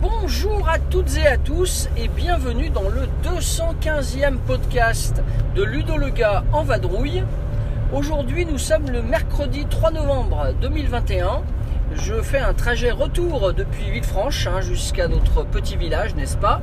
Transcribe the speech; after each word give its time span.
Bonjour 0.00 0.66
à 0.66 0.78
toutes 0.78 1.14
et 1.18 1.26
à 1.26 1.36
tous 1.36 1.88
et 1.98 2.08
bienvenue 2.08 2.70
dans 2.70 2.88
le 2.88 3.02
215e 3.22 4.38
podcast 4.46 5.22
de 5.54 5.62
Ludo 5.62 5.98
le 5.98 6.08
gars 6.08 6.42
en 6.52 6.62
vadrouille. 6.62 7.22
Aujourd'hui 7.90 8.44
nous 8.44 8.58
sommes 8.58 8.90
le 8.90 9.00
mercredi 9.00 9.64
3 9.64 9.92
novembre 9.92 10.48
2021. 10.60 11.40
Je 11.94 12.20
fais 12.20 12.38
un 12.38 12.52
trajet 12.52 12.90
retour 12.90 13.54
depuis 13.54 13.90
Villefranche 13.90 14.46
hein, 14.46 14.60
jusqu'à 14.60 15.08
notre 15.08 15.42
petit 15.46 15.76
village, 15.76 16.14
n'est-ce 16.14 16.36
pas? 16.36 16.60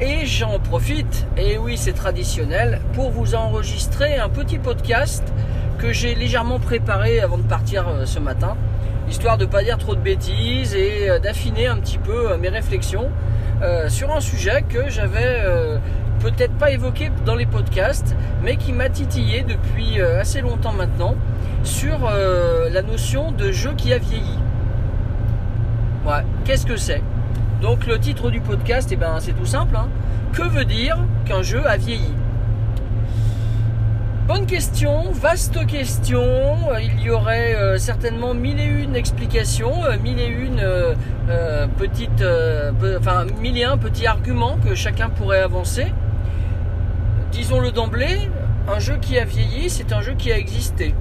Et 0.00 0.26
j'en 0.26 0.58
profite, 0.58 1.28
et 1.36 1.56
oui 1.56 1.76
c'est 1.76 1.92
traditionnel, 1.92 2.80
pour 2.94 3.12
vous 3.12 3.36
enregistrer 3.36 4.16
un 4.18 4.28
petit 4.28 4.58
podcast 4.58 5.22
que 5.78 5.92
j'ai 5.92 6.16
légèrement 6.16 6.58
préparé 6.58 7.20
avant 7.20 7.38
de 7.38 7.44
partir 7.44 7.86
euh, 7.86 8.04
ce 8.04 8.18
matin, 8.18 8.56
histoire 9.08 9.38
de 9.38 9.44
ne 9.44 9.50
pas 9.50 9.62
dire 9.62 9.78
trop 9.78 9.94
de 9.94 10.00
bêtises 10.00 10.74
et 10.74 11.08
euh, 11.08 11.20
d'affiner 11.20 11.68
un 11.68 11.76
petit 11.76 11.98
peu 11.98 12.32
euh, 12.32 12.38
mes 12.38 12.48
réflexions 12.48 13.08
sur 13.88 14.10
un 14.10 14.20
sujet 14.20 14.64
que 14.66 14.88
j'avais 14.88 15.44
peut-être 16.20 16.54
pas 16.54 16.70
évoqué 16.70 17.10
dans 17.24 17.34
les 17.34 17.46
podcasts, 17.46 18.14
mais 18.42 18.56
qui 18.56 18.72
m'a 18.72 18.88
titillé 18.88 19.42
depuis 19.42 20.00
euh, 20.00 20.20
assez 20.20 20.40
longtemps 20.40 20.72
maintenant 20.72 21.16
sur 21.62 22.06
euh, 22.06 22.68
la 22.70 22.82
notion 22.82 23.32
de 23.32 23.50
jeu 23.50 23.72
qui 23.76 23.92
a 23.92 23.98
vieilli. 23.98 24.38
Qu'est-ce 26.44 26.66
que 26.66 26.76
c'est? 26.76 27.02
Donc 27.62 27.86
le 27.86 27.98
titre 27.98 28.30
du 28.30 28.40
podcast, 28.40 28.90
eh 28.92 28.96
ben, 28.96 29.16
c'est 29.20 29.32
tout 29.32 29.46
simple. 29.46 29.76
hein. 29.76 29.88
Que 30.32 30.42
veut 30.42 30.64
dire 30.64 30.98
qu'un 31.24 31.42
jeu 31.42 31.62
a 31.66 31.76
vieilli? 31.76 32.12
Bonne 34.26 34.46
question, 34.46 35.10
vaste 35.12 35.66
question. 35.66 36.24
Il 36.80 37.00
y 37.00 37.10
aurait 37.10 37.54
euh, 37.54 37.78
certainement 37.78 38.32
mille 38.32 38.60
et 38.60 38.64
une 38.64 38.96
explications, 38.96 39.72
mille 40.02 40.20
et 40.20 40.26
une 40.26 40.62
enfin 42.98 43.26
mille 43.40 43.58
et 43.58 43.64
un 43.64 43.76
petits 43.76 44.06
arguments 44.06 44.56
que 44.64 44.74
chacun 44.74 45.10
pourrait 45.10 45.42
avancer. 45.42 45.92
Disons-le 47.40 47.72
d'emblée, 47.72 48.28
un 48.68 48.78
jeu 48.80 48.98
qui 48.98 49.18
a 49.18 49.24
vieilli, 49.24 49.70
c'est 49.70 49.94
un 49.94 50.02
jeu 50.02 50.12
qui 50.12 50.30
a 50.30 50.36
existé. 50.36 50.94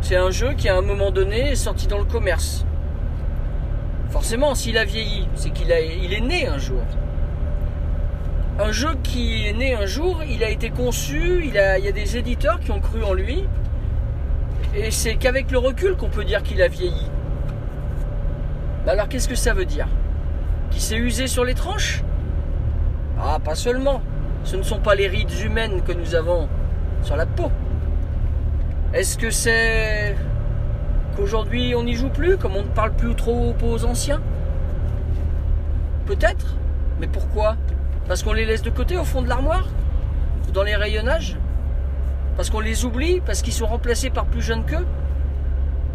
C'est 0.00 0.16
un 0.16 0.30
jeu 0.30 0.54
qui 0.54 0.70
à 0.70 0.78
un 0.78 0.80
moment 0.80 1.10
donné 1.10 1.50
est 1.50 1.54
sorti 1.54 1.86
dans 1.86 1.98
le 1.98 2.06
commerce. 2.06 2.64
Forcément, 4.08 4.54
s'il 4.54 4.78
a 4.78 4.86
vieilli, 4.86 5.28
c'est 5.34 5.50
qu'il 5.50 5.70
est 5.70 6.20
né 6.22 6.48
un 6.48 6.56
jour 6.56 6.80
un 8.58 8.72
jeu 8.72 8.94
qui 9.02 9.46
est 9.46 9.52
né 9.52 9.74
un 9.74 9.84
jour, 9.84 10.22
il 10.28 10.42
a 10.44 10.48
été 10.48 10.70
conçu, 10.70 11.42
il, 11.44 11.54
y 11.54 11.58
a 11.58 11.92
des 11.92 12.16
éditeurs 12.16 12.60
qui 12.60 12.70
ont 12.70 12.80
cru 12.80 13.02
en 13.02 13.12
lui, 13.12 13.44
et 14.74 14.90
c'est 14.90 15.16
qu'avec 15.16 15.50
le 15.50 15.58
recul 15.58 15.96
qu'on 15.96 16.08
peut 16.08 16.24
dire 16.24 16.42
qu'il 16.42 16.62
a 16.62 16.68
vieilli. 16.68 17.10
Alors 18.86 19.08
qu'est-ce 19.08 19.28
que 19.28 19.34
ça 19.34 19.52
veut 19.52 19.66
dire? 19.66 19.88
Qu'il 20.70 20.80
s'est 20.80 20.96
usé 20.96 21.26
sur 21.26 21.44
les 21.44 21.54
tranches? 21.54 22.02
Ah, 23.20 23.38
pas 23.42 23.54
seulement. 23.54 24.00
Ce 24.44 24.56
ne 24.56 24.62
sont 24.62 24.80
pas 24.80 24.94
les 24.94 25.08
rides 25.08 25.32
humaines 25.44 25.82
que 25.82 25.92
nous 25.92 26.14
avons 26.14 26.48
sur 27.02 27.16
la 27.16 27.26
peau. 27.26 27.50
Est-ce 28.92 29.16
que 29.16 29.30
c'est 29.30 30.16
qu'aujourd'hui 31.16 31.74
on 31.74 31.84
n'y 31.84 31.94
joue 31.94 32.10
plus, 32.10 32.36
comme 32.36 32.56
on 32.56 32.62
ne 32.62 32.68
parle 32.68 32.92
plus 32.92 33.14
trop 33.14 33.54
aux 33.62 33.84
anciens? 33.84 34.20
Peut-être, 36.06 36.56
mais 37.00 37.06
pourquoi? 37.06 37.56
Parce 38.08 38.22
qu'on 38.22 38.32
les 38.32 38.44
laisse 38.44 38.62
de 38.62 38.70
côté 38.70 38.96
au 38.98 39.04
fond 39.04 39.22
de 39.22 39.28
l'armoire? 39.28 39.68
Dans 40.52 40.64
les 40.64 40.76
rayonnages? 40.76 41.38
Parce 42.36 42.50
qu'on 42.50 42.60
les 42.60 42.84
oublie? 42.84 43.22
Parce 43.24 43.40
qu'ils 43.40 43.52
sont 43.54 43.66
remplacés 43.66 44.10
par 44.10 44.26
plus 44.26 44.42
jeunes 44.42 44.64
qu'eux? 44.64 44.84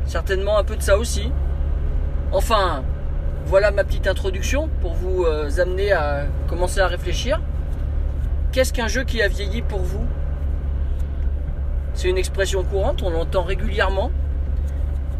Certainement 0.06 0.58
un 0.58 0.64
peu 0.64 0.76
de 0.76 0.82
ça 0.82 0.98
aussi. 0.98 1.32
Enfin, 2.32 2.84
voilà 3.46 3.72
ma 3.72 3.84
petite 3.84 4.08
introduction 4.08 4.70
pour 4.82 4.94
vous 4.94 5.26
euh, 5.26 5.50
amener 5.60 5.92
à 5.92 6.26
commencer 6.48 6.80
à 6.80 6.88
réfléchir. 6.88 7.40
Qu'est-ce 8.58 8.74
qu'un 8.74 8.88
jeu 8.88 9.04
qui 9.04 9.22
a 9.22 9.28
vieilli 9.28 9.62
pour 9.62 9.82
vous? 9.82 10.04
C'est 11.94 12.10
une 12.10 12.18
expression 12.18 12.64
courante, 12.64 13.04
on 13.04 13.12
l'entend 13.12 13.44
régulièrement. 13.44 14.10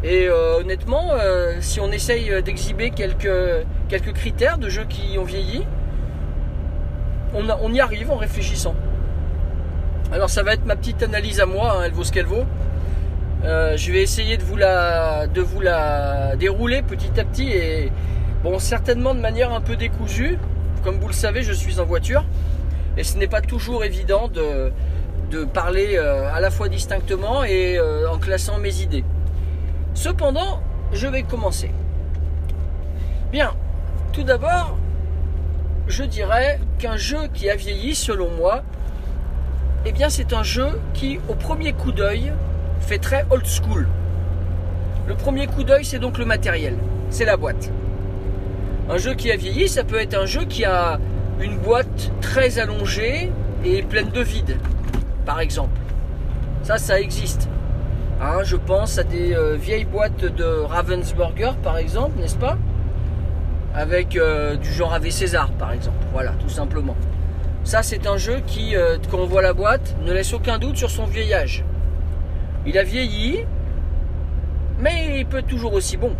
Et 0.02 0.26
euh, 0.26 0.58
honnêtement, 0.58 1.12
euh, 1.12 1.58
si 1.60 1.78
on 1.78 1.92
essaye 1.92 2.42
d'exhiber 2.42 2.90
quelques, 2.90 3.28
critères 4.12 4.58
de 4.58 4.68
jeux 4.68 4.86
qui 4.86 5.16
ont 5.20 5.22
vieilli, 5.22 5.64
on 7.32 7.72
y 7.72 7.78
arrive 7.78 8.10
en 8.10 8.16
réfléchissant. 8.16 8.74
Alors 10.10 10.30
ça 10.30 10.42
va 10.42 10.54
être 10.54 10.66
ma 10.66 10.74
petite 10.74 11.04
analyse 11.04 11.38
à 11.38 11.46
moi, 11.46 11.76
hein, 11.76 11.82
elle 11.84 11.92
vaut 11.92 12.02
ce 12.02 12.10
qu'elle 12.10 12.26
vaut. 12.26 12.44
Euh, 13.44 13.76
je 13.76 13.92
vais 13.92 14.02
essayer 14.02 14.36
de 14.36 14.42
vous, 14.42 14.56
la, 14.56 15.28
de 15.28 15.40
vous 15.40 15.60
la 15.60 16.34
dérouler 16.34 16.82
petit 16.82 17.20
à 17.20 17.24
petit 17.24 17.52
et 17.52 17.92
bon 18.42 18.58
certainement 18.58 19.14
de 19.14 19.20
manière 19.20 19.52
un 19.52 19.60
peu 19.60 19.76
décousue. 19.76 20.40
Comme 20.82 20.98
vous 20.98 21.06
le 21.06 21.12
savez, 21.12 21.44
je 21.44 21.52
suis 21.52 21.78
en 21.78 21.84
voiture 21.84 22.24
et 22.98 23.04
ce 23.04 23.16
n'est 23.16 23.28
pas 23.28 23.40
toujours 23.40 23.84
évident 23.84 24.28
de, 24.28 24.72
parler 25.54 25.96
euh, 25.96 26.34
à 26.34 26.40
la 26.40 26.50
fois 26.50 26.68
distinctement 26.68 27.44
et 27.44 27.78
euh, 27.78 28.10
en 28.10 28.18
classant 28.18 28.58
mes 28.58 28.80
idées. 28.80 29.04
Cependant, 29.94 30.60
je 30.92 31.06
vais 31.06 31.22
commencer. 31.22 31.70
Bien, 33.30 33.52
tout 34.12 34.24
d'abord, 34.24 34.76
je 35.86 36.02
dirais 36.02 36.58
qu'un 36.78 36.96
jeu 36.96 37.28
qui 37.32 37.48
a 37.48 37.56
vieilli, 37.56 37.94
selon 37.94 38.30
moi, 38.30 38.62
eh 39.86 39.92
bien 39.92 40.08
c'est 40.08 40.32
un 40.32 40.42
jeu 40.42 40.80
qui, 40.92 41.20
au 41.28 41.34
premier 41.34 41.74
coup 41.74 41.92
d'œil, 41.92 42.32
fait 42.80 42.98
très 42.98 43.24
old 43.30 43.46
school. 43.46 43.86
Le 45.06 45.14
premier 45.14 45.46
coup 45.46 45.62
d'œil, 45.62 45.84
c'est 45.84 46.00
donc 46.00 46.18
le 46.18 46.24
matériel, 46.24 46.74
c'est 47.10 47.24
la 47.24 47.36
boîte. 47.36 47.70
Un 48.90 48.96
jeu 48.96 49.14
qui 49.14 49.30
a 49.30 49.36
vieilli, 49.36 49.68
ça 49.68 49.84
peut 49.84 50.00
être 50.00 50.14
un 50.14 50.26
jeu 50.26 50.46
qui 50.46 50.64
a 50.64 50.98
une 51.40 51.58
boîte 51.58 52.12
très 52.20 52.58
allongée 52.58 53.30
et 53.64 53.82
pleine 53.82 54.10
de 54.10 54.20
vide, 54.20 54.56
par 55.24 55.40
exemple. 55.40 55.78
Ça, 56.62 56.78
ça 56.78 57.00
existe. 57.00 57.48
Hein, 58.20 58.42
je 58.42 58.56
pense 58.56 58.98
à 58.98 59.04
des 59.04 59.32
euh, 59.32 59.54
vieilles 59.54 59.84
boîtes 59.84 60.24
de 60.24 60.44
Ravensburger, 60.44 61.52
par 61.62 61.78
exemple, 61.78 62.18
n'est-ce 62.18 62.36
pas? 62.36 62.58
Avec 63.74 64.16
euh, 64.16 64.56
du 64.56 64.72
genre 64.72 64.92
AV 64.92 65.10
César 65.10 65.52
par 65.52 65.72
exemple. 65.72 66.04
Voilà, 66.12 66.32
tout 66.32 66.48
simplement. 66.48 66.96
Ça, 67.62 67.82
c'est 67.82 68.08
un 68.08 68.16
jeu 68.16 68.40
qui, 68.46 68.74
euh, 68.74 68.98
quand 69.10 69.18
on 69.18 69.26
voit 69.26 69.42
la 69.42 69.52
boîte, 69.52 69.94
ne 70.04 70.12
laisse 70.12 70.32
aucun 70.32 70.58
doute 70.58 70.76
sur 70.76 70.90
son 70.90 71.04
vieillage. 71.04 71.64
Il 72.66 72.76
a 72.76 72.82
vieilli, 72.82 73.44
mais 74.80 75.20
il 75.20 75.26
peut 75.26 75.38
être 75.38 75.46
toujours 75.46 75.74
aussi 75.74 75.96
bon. 75.96 76.12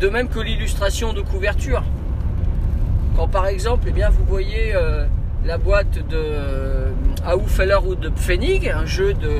De 0.00 0.08
même 0.08 0.28
que 0.28 0.40
l'illustration 0.40 1.14
de 1.14 1.22
couverture. 1.22 1.82
Quand 3.16 3.28
par 3.28 3.46
exemple, 3.46 3.86
eh 3.88 3.92
bien, 3.92 4.10
vous 4.10 4.24
voyez 4.24 4.74
euh, 4.74 5.06
la 5.44 5.58
boîte 5.58 5.98
de 6.08 6.16
euh, 6.16 6.90
Aufeller 7.32 7.78
ou 7.86 7.94
de 7.94 8.08
Pfennig, 8.08 8.68
un 8.68 8.86
jeu 8.86 9.14
de 9.14 9.30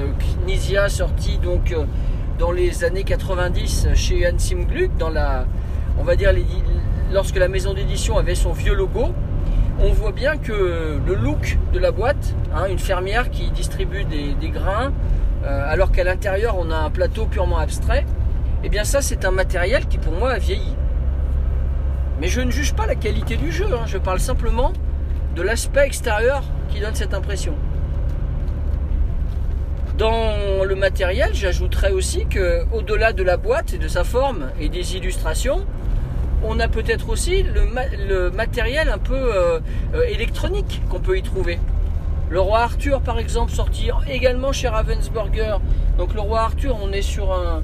Knizia 0.45 0.89
sorti 0.89 1.39
donc 1.39 1.73
euh, 1.73 1.85
dans 2.39 2.53
les 2.53 2.85
années 2.85 3.05
90 3.05 3.89
chez 3.95 4.29
Hansim 4.29 4.65
Gluck, 4.65 4.97
dans 4.97 5.11
la, 5.11 5.47
on 5.99 6.05
va 6.05 6.15
dire 6.15 6.33
lorsque 7.13 7.37
la 7.37 7.49
maison 7.49 7.75
d'édition 7.75 8.19
avait 8.19 8.35
son 8.35 8.53
vieux 8.53 8.75
logo, 8.75 9.13
on 9.81 9.93
voit 9.93 10.13
bien 10.13 10.37
que 10.37 11.01
le 11.05 11.15
look 11.15 11.59
de 11.73 11.79
la 11.79 11.91
boîte, 11.91 12.35
hein, 12.55 12.67
une 12.69 12.79
fermière 12.79 13.31
qui 13.31 13.51
distribue 13.51 14.05
des, 14.05 14.49
grains, 14.51 14.93
euh, 15.45 15.73
alors 15.73 15.91
qu'à 15.91 16.05
l'intérieur 16.05 16.57
on 16.59 16.71
a 16.71 16.77
un 16.77 16.91
plateau 16.91 17.27
purement 17.27 17.59
abstrait, 17.59 18.05
et 18.63 18.69
bien 18.69 18.85
ça 18.85 19.01
c'est 19.01 19.25
un 19.25 19.31
matériel 19.31 19.87
qui 19.87 19.99
pour 19.99 20.13
moi 20.13 20.31
a 20.31 20.39
vieilli. 20.39 20.75
Mais 22.21 22.29
je 22.29 22.41
ne 22.41 22.51
juge 22.51 22.75
pas 22.75 22.87
la 22.87 22.95
qualité 22.95 23.37
du 23.37 23.51
jeu, 23.51 23.67
hein, 23.73 23.85
je 23.87 23.99
parle 23.99 24.21
simplement 24.21 24.73
de 25.35 25.43
l'aspect 25.43 25.87
extérieur 25.87 26.45
qui 26.69 26.81
donne 26.81 26.95
cette 26.95 27.15
impression. 27.15 27.55
Dans 29.99 30.65
le 30.65 30.75
matériel, 30.75 31.31
j'ajouterais 31.35 31.93
aussi 31.93 32.27
que 32.27 32.65
au-delà 32.73 33.13
de 33.13 33.23
la 33.23 33.37
boîte 33.37 33.75
et 33.75 33.79
de 33.79 33.89
sa 33.89 34.05
forme 34.05 34.51
et 34.61 34.69
des 34.69 34.97
illustrations, 34.97 35.65
on 36.43 36.59
a 36.61 36.69
peut-être 36.69 37.09
aussi 37.09 37.43
le, 37.43 37.65
ma- 37.67 37.87
le 37.87 38.31
matériel 38.31 38.89
un 38.89 38.99
peu 38.99 39.15
euh, 39.15 39.61
euh, 39.95 40.03
électronique 40.09 40.83
qu'on 40.91 41.01
peut 41.01 41.17
y 41.17 41.23
trouver. 41.23 41.59
Le 42.29 42.41
roi 42.41 42.61
Arthur, 42.61 43.01
par 43.03 43.19
exemple, 43.19 43.53
sorti 43.53 43.91
également 44.09 44.53
chez 44.53 44.69
Ravensburger. 44.69 45.59
Donc 45.97 46.15
le 46.15 46.21
roi 46.21 46.41
Arthur, 46.41 46.77
on 46.83 46.91
est 46.93 47.03
sur 47.03 47.33
un, 47.33 47.63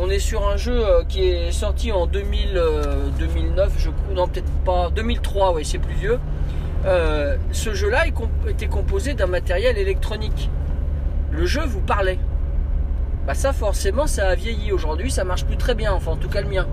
on 0.00 0.08
est 0.08 0.18
sur 0.18 0.48
un 0.48 0.56
jeu 0.56 0.86
euh, 0.86 1.04
qui 1.06 1.26
est 1.26 1.52
sorti 1.52 1.92
en 1.92 2.06
2000, 2.06 2.56
euh, 2.56 3.08
2009, 3.18 3.72
je 3.76 3.90
crois, 3.90 4.14
non 4.14 4.26
peut-être 4.26 4.50
pas, 4.64 4.90
2003, 4.90 5.52
oui, 5.54 5.64
c'est 5.64 5.78
plus 5.78 5.94
vieux. 5.94 6.18
Euh, 6.86 7.36
ce 7.52 7.74
jeu-là 7.74 8.04
était 8.48 8.66
composé 8.66 9.12
d'un 9.12 9.26
matériel 9.26 9.76
électronique. 9.76 10.48
Le 11.30 11.44
jeu 11.44 11.62
vous 11.66 11.82
parlait. 11.82 12.18
bah 13.26 13.34
ça 13.34 13.52
forcément 13.52 14.06
ça 14.06 14.28
a 14.28 14.34
vieilli 14.34 14.72
aujourd'hui, 14.72 15.10
ça 15.10 15.24
marche 15.24 15.44
plus 15.44 15.58
très 15.58 15.74
bien, 15.74 15.92
enfin 15.92 16.12
en 16.12 16.16
tout 16.16 16.30
cas 16.30 16.40
le 16.40 16.48
mien. 16.48 16.66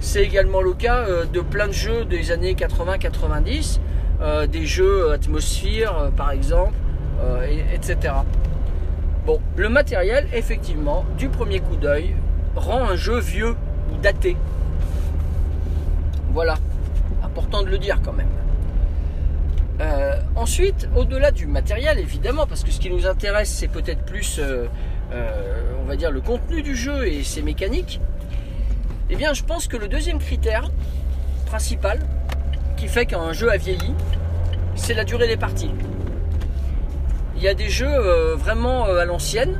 C'est 0.00 0.22
également 0.22 0.62
le 0.62 0.72
cas 0.72 1.04
de 1.32 1.40
plein 1.40 1.68
de 1.68 1.72
jeux 1.72 2.04
des 2.04 2.32
années 2.32 2.54
80-90, 2.54 3.78
euh, 4.20 4.46
des 4.48 4.66
jeux 4.66 5.12
atmosphère 5.12 6.10
par 6.16 6.32
exemple, 6.32 6.74
etc. 7.72 8.14
Le 9.56 9.68
matériel, 9.68 10.26
effectivement, 10.32 11.04
du 11.18 11.28
premier 11.28 11.60
coup 11.60 11.76
d'œil, 11.76 12.14
rend 12.56 12.84
un 12.84 12.96
jeu 12.96 13.18
vieux 13.18 13.54
ou 13.92 13.96
daté. 13.98 14.36
Voilà, 16.32 16.56
important 17.22 17.62
de 17.62 17.68
le 17.68 17.78
dire 17.78 18.00
quand 18.04 18.12
même. 18.12 18.28
ensuite, 20.36 20.88
au-delà 20.96 21.30
du 21.30 21.46
matériel, 21.46 21.98
évidemment, 21.98 22.46
parce 22.46 22.64
que 22.64 22.70
ce 22.70 22.80
qui 22.80 22.90
nous 22.90 23.06
intéresse, 23.06 23.50
c'est 23.50 23.68
peut-être 23.68 24.02
plus, 24.04 24.40
on 25.12 25.84
va 25.86 25.96
dire, 25.96 26.10
le 26.10 26.20
contenu 26.20 26.62
du 26.62 26.76
jeu 26.76 27.06
et 27.06 27.22
ses 27.22 27.42
mécaniques. 27.42 28.00
Eh 29.10 29.16
bien, 29.16 29.32
je 29.32 29.42
pense 29.42 29.66
que 29.66 29.76
le 29.76 29.88
deuxième 29.88 30.18
critère 30.18 30.70
principal 31.46 31.98
qui 32.76 32.86
fait 32.88 33.06
qu'un 33.06 33.32
jeu 33.32 33.50
a 33.50 33.56
vieilli, 33.56 33.94
c'est 34.76 34.94
la 34.94 35.04
durée 35.04 35.26
des 35.26 35.36
parties. 35.36 35.70
Il 37.40 37.44
y 37.44 37.48
a 37.48 37.54
des 37.54 37.70
jeux 37.70 37.88
euh, 37.88 38.36
vraiment 38.36 38.84
euh, 38.86 39.00
à 39.00 39.06
l'ancienne, 39.06 39.58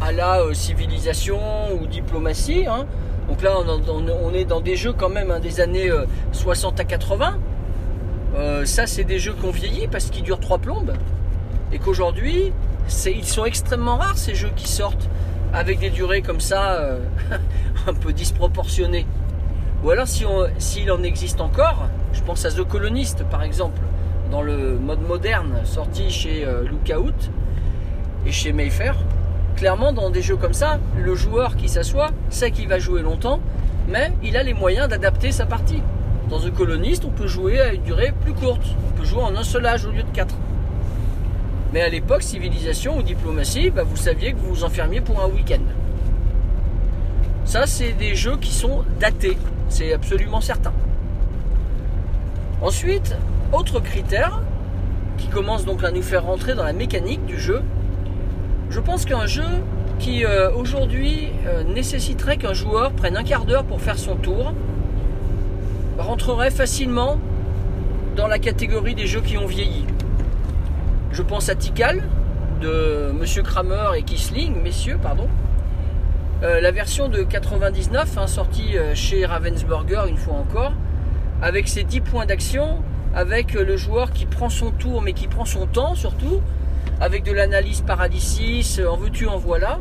à 0.00 0.12
la 0.12 0.40
euh, 0.40 0.54
civilisation 0.54 1.38
ou 1.78 1.86
diplomatie. 1.86 2.64
Hein. 2.66 2.86
Donc 3.28 3.42
là, 3.42 3.58
on, 3.58 4.32
est 4.32 4.46
dans 4.46 4.62
des 4.62 4.76
jeux 4.76 4.94
quand 4.94 5.10
même 5.10 5.30
hein, 5.30 5.38
des 5.38 5.60
années 5.60 5.90
60 6.32 6.80
à 6.80 6.84
80. 6.84 7.38
ça, 8.64 8.86
c'est 8.86 9.04
des 9.04 9.18
jeux 9.18 9.34
qui 9.34 9.44
ont 9.44 9.50
vieilli 9.50 9.88
parce 9.88 10.06
qu'ils 10.06 10.22
durent 10.22 10.40
trois 10.40 10.56
plombes. 10.56 10.94
Et 11.70 11.78
qu'aujourd'hui, 11.78 12.50
ils 13.06 13.26
sont 13.26 13.44
extrêmement 13.44 13.98
rares 13.98 14.16
ces 14.16 14.34
jeux 14.34 14.50
qui 14.56 14.66
sortent 14.66 15.08
avec 15.52 15.80
des 15.80 15.90
durées 15.90 16.22
comme 16.22 16.40
ça. 16.40 16.96
un 17.86 17.94
peu 17.94 18.12
disproportionné. 18.12 19.06
Ou 19.84 19.90
alors 19.90 20.06
s'il 20.08 20.90
en 20.90 21.02
existe 21.02 21.42
encore, 21.42 21.88
je 22.12 22.22
pense 22.22 22.44
à 22.46 22.50
The 22.50 22.66
Colonist 22.66 23.24
par 23.24 23.42
exemple, 23.42 23.80
dans 24.32 24.40
le 24.40 24.78
mode 24.78 25.02
moderne 25.06 25.60
sorti 25.64 26.10
chez 26.10 26.46
euh, 26.46 26.64
Lookout 26.64 27.30
et 28.26 28.32
chez 28.32 28.54
Mayfair. 28.54 28.96
Clairement 29.56 29.92
dans 29.92 30.08
des 30.08 30.22
jeux 30.22 30.36
comme 30.36 30.54
ça, 30.54 30.80
le 30.98 31.14
joueur 31.14 31.54
qui 31.54 31.68
s'assoit 31.68 32.08
sait 32.30 32.50
qu'il 32.50 32.66
va 32.66 32.78
jouer 32.78 33.02
longtemps, 33.02 33.40
mais 33.88 34.10
il 34.22 34.38
a 34.38 34.42
les 34.42 34.54
moyens 34.54 34.88
d'adapter 34.88 35.32
sa 35.32 35.44
partie. 35.44 35.82
Dans 36.30 36.40
The 36.40 36.50
Colonist, 36.50 37.04
on 37.04 37.10
peut 37.10 37.26
jouer 37.26 37.60
à 37.60 37.74
une 37.74 37.82
durée 37.82 38.14
plus 38.22 38.32
courte. 38.32 38.64
On 38.88 38.98
peut 38.98 39.04
jouer 39.04 39.22
en 39.22 39.36
un 39.36 39.42
seul 39.42 39.66
âge 39.66 39.84
au 39.84 39.90
lieu 39.90 40.02
de 40.02 40.10
quatre. 40.14 40.34
Mais 41.74 41.82
à 41.82 41.90
l'époque, 41.90 42.22
civilisation 42.22 42.96
ou 42.96 43.02
diplomatie, 43.02 43.68
bah, 43.70 43.82
vous 43.82 43.96
saviez 43.96 44.32
que 44.32 44.38
vous 44.38 44.54
vous 44.54 44.64
enfermiez 44.64 45.02
pour 45.02 45.22
un 45.22 45.26
week-end. 45.26 45.60
Ça, 47.44 47.66
c'est 47.66 47.92
des 47.92 48.14
jeux 48.14 48.38
qui 48.38 48.50
sont 48.50 48.82
datés, 48.98 49.36
c'est 49.68 49.92
absolument 49.92 50.40
certain. 50.40 50.72
Ensuite, 52.62 53.14
autre 53.52 53.80
critère 53.80 54.40
qui 55.18 55.28
commence 55.28 55.64
donc 55.64 55.84
à 55.84 55.90
nous 55.90 56.02
faire 56.02 56.24
rentrer 56.24 56.54
dans 56.54 56.64
la 56.64 56.72
mécanique 56.72 57.24
du 57.26 57.38
jeu. 57.38 57.62
Je 58.70 58.80
pense 58.80 59.04
qu'un 59.04 59.26
jeu 59.26 59.44
qui 59.98 60.24
euh, 60.24 60.50
aujourd'hui 60.52 61.28
euh, 61.46 61.62
nécessiterait 61.62 62.38
qu'un 62.38 62.54
joueur 62.54 62.92
prenne 62.92 63.16
un 63.16 63.22
quart 63.22 63.44
d'heure 63.44 63.64
pour 63.64 63.80
faire 63.80 63.98
son 63.98 64.16
tour 64.16 64.52
rentrerait 65.98 66.50
facilement 66.50 67.18
dans 68.16 68.26
la 68.26 68.38
catégorie 68.38 68.94
des 68.94 69.06
jeux 69.06 69.20
qui 69.20 69.36
ont 69.36 69.46
vieilli. 69.46 69.84
Je 71.12 71.22
pense 71.22 71.50
à 71.50 71.54
Tikal 71.54 72.02
de 72.62 73.12
Monsieur 73.12 73.42
Kramer 73.42 73.90
et 73.96 74.02
Kisling, 74.02 74.60
messieurs, 74.62 74.98
pardon, 75.00 75.28
euh, 76.42 76.60
la 76.60 76.70
version 76.70 77.08
de 77.08 77.22
99, 77.22 78.16
hein, 78.16 78.26
sortie 78.26 78.74
chez 78.94 79.26
Ravensburger 79.26 80.04
une 80.08 80.16
fois 80.16 80.34
encore, 80.34 80.72
avec 81.42 81.68
ses 81.68 81.84
10 81.84 82.00
points 82.00 82.26
d'action, 82.26 82.82
avec 83.14 83.54
euh, 83.54 83.64
le 83.64 83.76
joueur 83.76 84.10
qui 84.12 84.26
prend 84.26 84.48
son 84.48 84.70
tour 84.70 85.02
mais 85.02 85.12
qui 85.12 85.28
prend 85.28 85.44
son 85.44 85.66
temps 85.66 85.94
surtout, 85.94 86.40
avec 87.00 87.24
de 87.24 87.32
l'analyse 87.32 87.80
paralysis, 87.80 88.80
en 88.80 88.96
veux-tu, 88.96 89.26
en 89.26 89.36
voilà, 89.36 89.80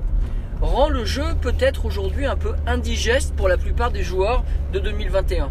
rend 0.61 0.89
le 0.89 1.05
jeu 1.05 1.23
peut-être 1.41 1.85
aujourd'hui 1.85 2.25
un 2.25 2.35
peu 2.35 2.53
indigeste 2.67 3.35
pour 3.35 3.47
la 3.47 3.57
plupart 3.57 3.91
des 3.91 4.03
joueurs 4.03 4.43
de 4.73 4.79
2021. 4.79 5.49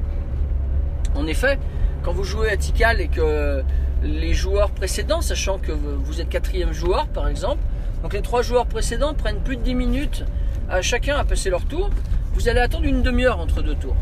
En 1.14 1.26
effet, 1.26 1.58
quand 2.02 2.12
vous 2.12 2.24
jouez 2.24 2.50
à 2.50 2.56
Tikal 2.56 3.00
et 3.00 3.08
que 3.08 3.62
les 4.02 4.32
joueurs 4.32 4.70
précédents, 4.70 5.20
sachant 5.20 5.58
que 5.58 5.72
vous 5.72 6.20
êtes 6.20 6.28
quatrième 6.28 6.72
joueur 6.72 7.08
par 7.08 7.28
exemple, 7.28 7.62
donc 8.02 8.14
les 8.14 8.22
trois 8.22 8.42
joueurs 8.42 8.66
précédents 8.66 9.14
prennent 9.14 9.40
plus 9.40 9.56
de 9.56 9.62
10 9.62 9.74
minutes 9.74 10.24
à 10.70 10.80
chacun 10.82 11.16
à 11.16 11.24
passer 11.24 11.50
leur 11.50 11.64
tour, 11.64 11.90
vous 12.32 12.48
allez 12.48 12.60
attendre 12.60 12.84
une 12.84 13.02
demi-heure 13.02 13.38
entre 13.38 13.62
deux 13.62 13.74
tours. 13.74 13.96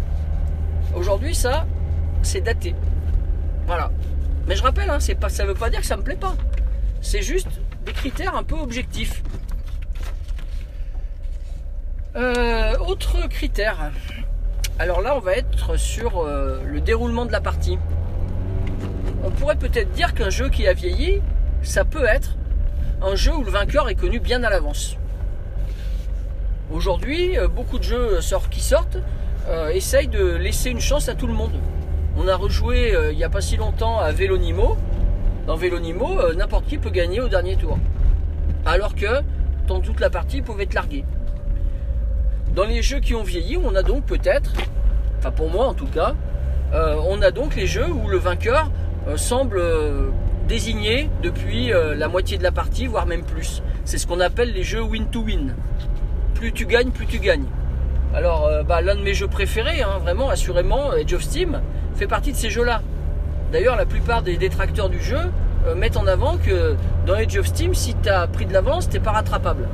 Aujourd'hui, 0.95 1.35
ça, 1.35 1.67
c'est 2.23 2.41
daté. 2.41 2.75
Voilà. 3.69 3.91
Mais 4.47 4.57
je 4.57 4.63
rappelle, 4.63 4.89
hein, 4.89 4.99
ça 4.99 5.43
ne 5.43 5.49
veut 5.49 5.55
pas 5.55 5.69
dire 5.69 5.81
que 5.81 5.87
ça 5.87 5.99
me 5.99 6.03
plaît 6.03 6.17
pas. 6.17 6.35
C'est 7.03 7.21
juste 7.21 7.61
des 7.85 7.93
critères 7.93 8.35
un 8.35 8.43
peu 8.43 8.55
objectifs. 8.55 9.23
Euh, 12.17 12.75
autre 12.79 13.29
critère. 13.29 13.93
Alors 14.79 15.03
là, 15.03 15.15
on 15.17 15.21
va 15.21 15.33
être 15.33 15.77
sur 15.77 16.21
euh, 16.21 16.63
le 16.65 16.81
déroulement 16.81 17.27
de 17.27 17.31
la 17.31 17.43
partie. 17.43 17.79
On 19.23 19.31
pourrait 19.31 19.57
peut-être 19.57 19.93
dire 19.93 20.15
qu'un 20.15 20.31
jeu 20.31 20.49
qui 20.49 20.67
a 20.67 20.73
vieilli, 20.73 21.21
ça 21.63 21.85
peut 21.85 22.07
être 22.07 22.37
un 23.03 23.17
jeu 23.17 23.35
où 23.35 23.45
le 23.45 23.51
vainqueur 23.51 23.91
est 23.91 23.97
connu 23.97 24.19
bien 24.19 24.43
à 24.45 24.49
l'avance. 24.49 24.97
Aujourd'hui, 26.73 27.37
euh, 27.37 27.49
beaucoup 27.49 27.79
de 27.79 27.85
jeux 27.85 28.21
qui 28.51 28.63
sortent 28.63 28.97
essayent 29.73 30.09
de 30.09 30.37
laisser 30.37 30.69
une 30.69 30.81
chance 30.81 31.09
à 31.09 31.15
tout 31.15 31.27
le 31.27 31.33
monde. 31.33 31.59
On 32.19 32.27
a 32.29 32.37
rejoué 32.37 32.95
euh, 32.95 33.13
il 33.13 33.17
n'y 33.17 33.25
a 33.25 33.29
pas 33.29 33.41
si 33.41 33.57
longtemps 33.57 33.99
à 33.99 34.13
Vélonimo. 34.13 34.77
Dans 35.47 35.57
Vélonimo, 35.57 36.35
n'importe 36.35 36.67
qui 36.67 36.77
peut 36.77 36.91
gagner 36.91 37.21
au 37.21 37.29
dernier 37.29 37.57
tour. 37.57 37.79
Alors 38.67 38.95
que 38.95 39.23
dans 39.67 39.81
toute 39.81 40.01
la 40.01 40.11
partie, 40.11 40.43
pouvait 40.43 40.65
être 40.65 40.75
largué. 40.75 41.05
Dans 42.55 42.65
les 42.65 42.83
jeux 42.83 43.01
qui 43.01 43.15
ont 43.15 43.23
vieilli, 43.23 43.57
on 43.57 43.75
a 43.75 43.83
donc 43.83 44.05
peut-être, 44.05 44.53
enfin 45.19 45.31
pour 45.31 45.49
moi 45.49 45.67
en 45.67 45.75
tout 45.75 45.87
cas, 45.87 46.15
on 46.73 47.23
a 47.23 47.31
donc 47.31 47.57
les 47.57 47.67
jeux 47.67 47.91
où 47.91 48.09
le 48.09 48.19
vainqueur 48.19 48.71
semble 49.17 49.63
désigné 50.49 51.09
depuis 51.23 51.71
la 51.71 52.09
moitié 52.09 52.37
de 52.37 52.43
la 52.43 52.53
partie, 52.53 52.87
voire 52.87 53.07
même 53.07 53.23
plus. 53.23 53.63
C'est 53.87 53.97
ce 53.97 54.07
qu'on 54.07 54.21
appelle 54.21 54.53
les 54.53 54.65
jeux 54.65 54.83
win-to-win. 54.83 55.39
win 55.39 55.47
to 55.47 55.53
win 55.53 55.55
plus 56.39 56.53
tu 56.53 56.67
gagnes, 56.67 56.91
plus 56.91 57.07
tu 57.07 57.19
gagnes. 57.19 57.47
Alors, 58.15 58.47
euh, 58.47 58.63
bah, 58.63 58.81
l'un 58.81 58.95
de 58.95 59.03
mes 59.03 59.13
jeux 59.13 59.27
préférés, 59.27 59.83
hein, 59.83 59.99
vraiment, 60.01 60.31
assurément, 60.31 60.93
Edge 60.93 61.13
of 61.13 61.23
Steam, 61.23 61.61
fait 61.99 62.07
partie 62.07 62.33
de 62.33 62.37
ces 62.37 62.51
jeux-là. 62.51 62.81
D'ailleurs, 63.53 63.77
la 63.77 63.87
plupart 63.87 64.23
des 64.23 64.37
détracteurs 64.37 64.89
du 64.89 65.03
jeu 65.03 65.19
euh, 65.67 65.75
mettent 65.75 65.97
en 65.97 66.07
avant 66.07 66.37
que 66.39 66.77
dans 67.07 67.17
Edge 67.17 67.37
of 67.37 67.47
Steam, 67.47 67.75
si 67.75 67.95
tu 68.03 68.09
as 68.09 68.27
pris 68.27 68.47
de 68.47 68.53
l'avance, 68.53 68.89
t'es 68.89 69.01
pas 69.01 69.13
rattrapable. 69.13 69.69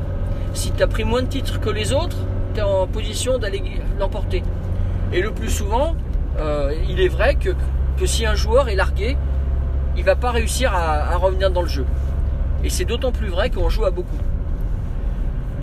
Si 0.54 0.72
tu 0.72 0.82
as 0.82 0.86
pris 0.86 1.04
moins 1.04 1.22
de 1.22 1.28
titres 1.28 1.60
que 1.60 1.70
les 1.70 1.92
autres, 1.92 2.16
tu 2.54 2.60
es 2.60 2.62
en 2.62 2.86
position 2.86 3.38
d'aller 3.38 3.62
l'emporter. 3.98 4.42
Et 5.12 5.20
le 5.20 5.32
plus 5.32 5.50
souvent, 5.50 5.94
euh, 6.38 6.72
il 6.88 7.00
est 7.00 7.08
vrai 7.08 7.36
que, 7.36 7.50
si 8.06 8.26
un 8.26 8.34
joueur 8.34 8.68
est 8.68 8.74
largué, 8.74 9.16
il 9.96 10.04
va 10.04 10.16
pas 10.16 10.30
réussir 10.30 10.74
à, 10.74 11.12
à 11.12 11.16
revenir 11.16 11.50
dans 11.50 11.62
le 11.62 11.68
jeu. 11.68 11.84
Et 12.64 12.70
c'est 12.70 12.84
d'autant 12.84 13.12
plus 13.12 13.28
vrai 13.28 13.50
qu'on 13.50 13.68
joue 13.68 13.84
à 13.84 13.90
beaucoup 13.90 14.16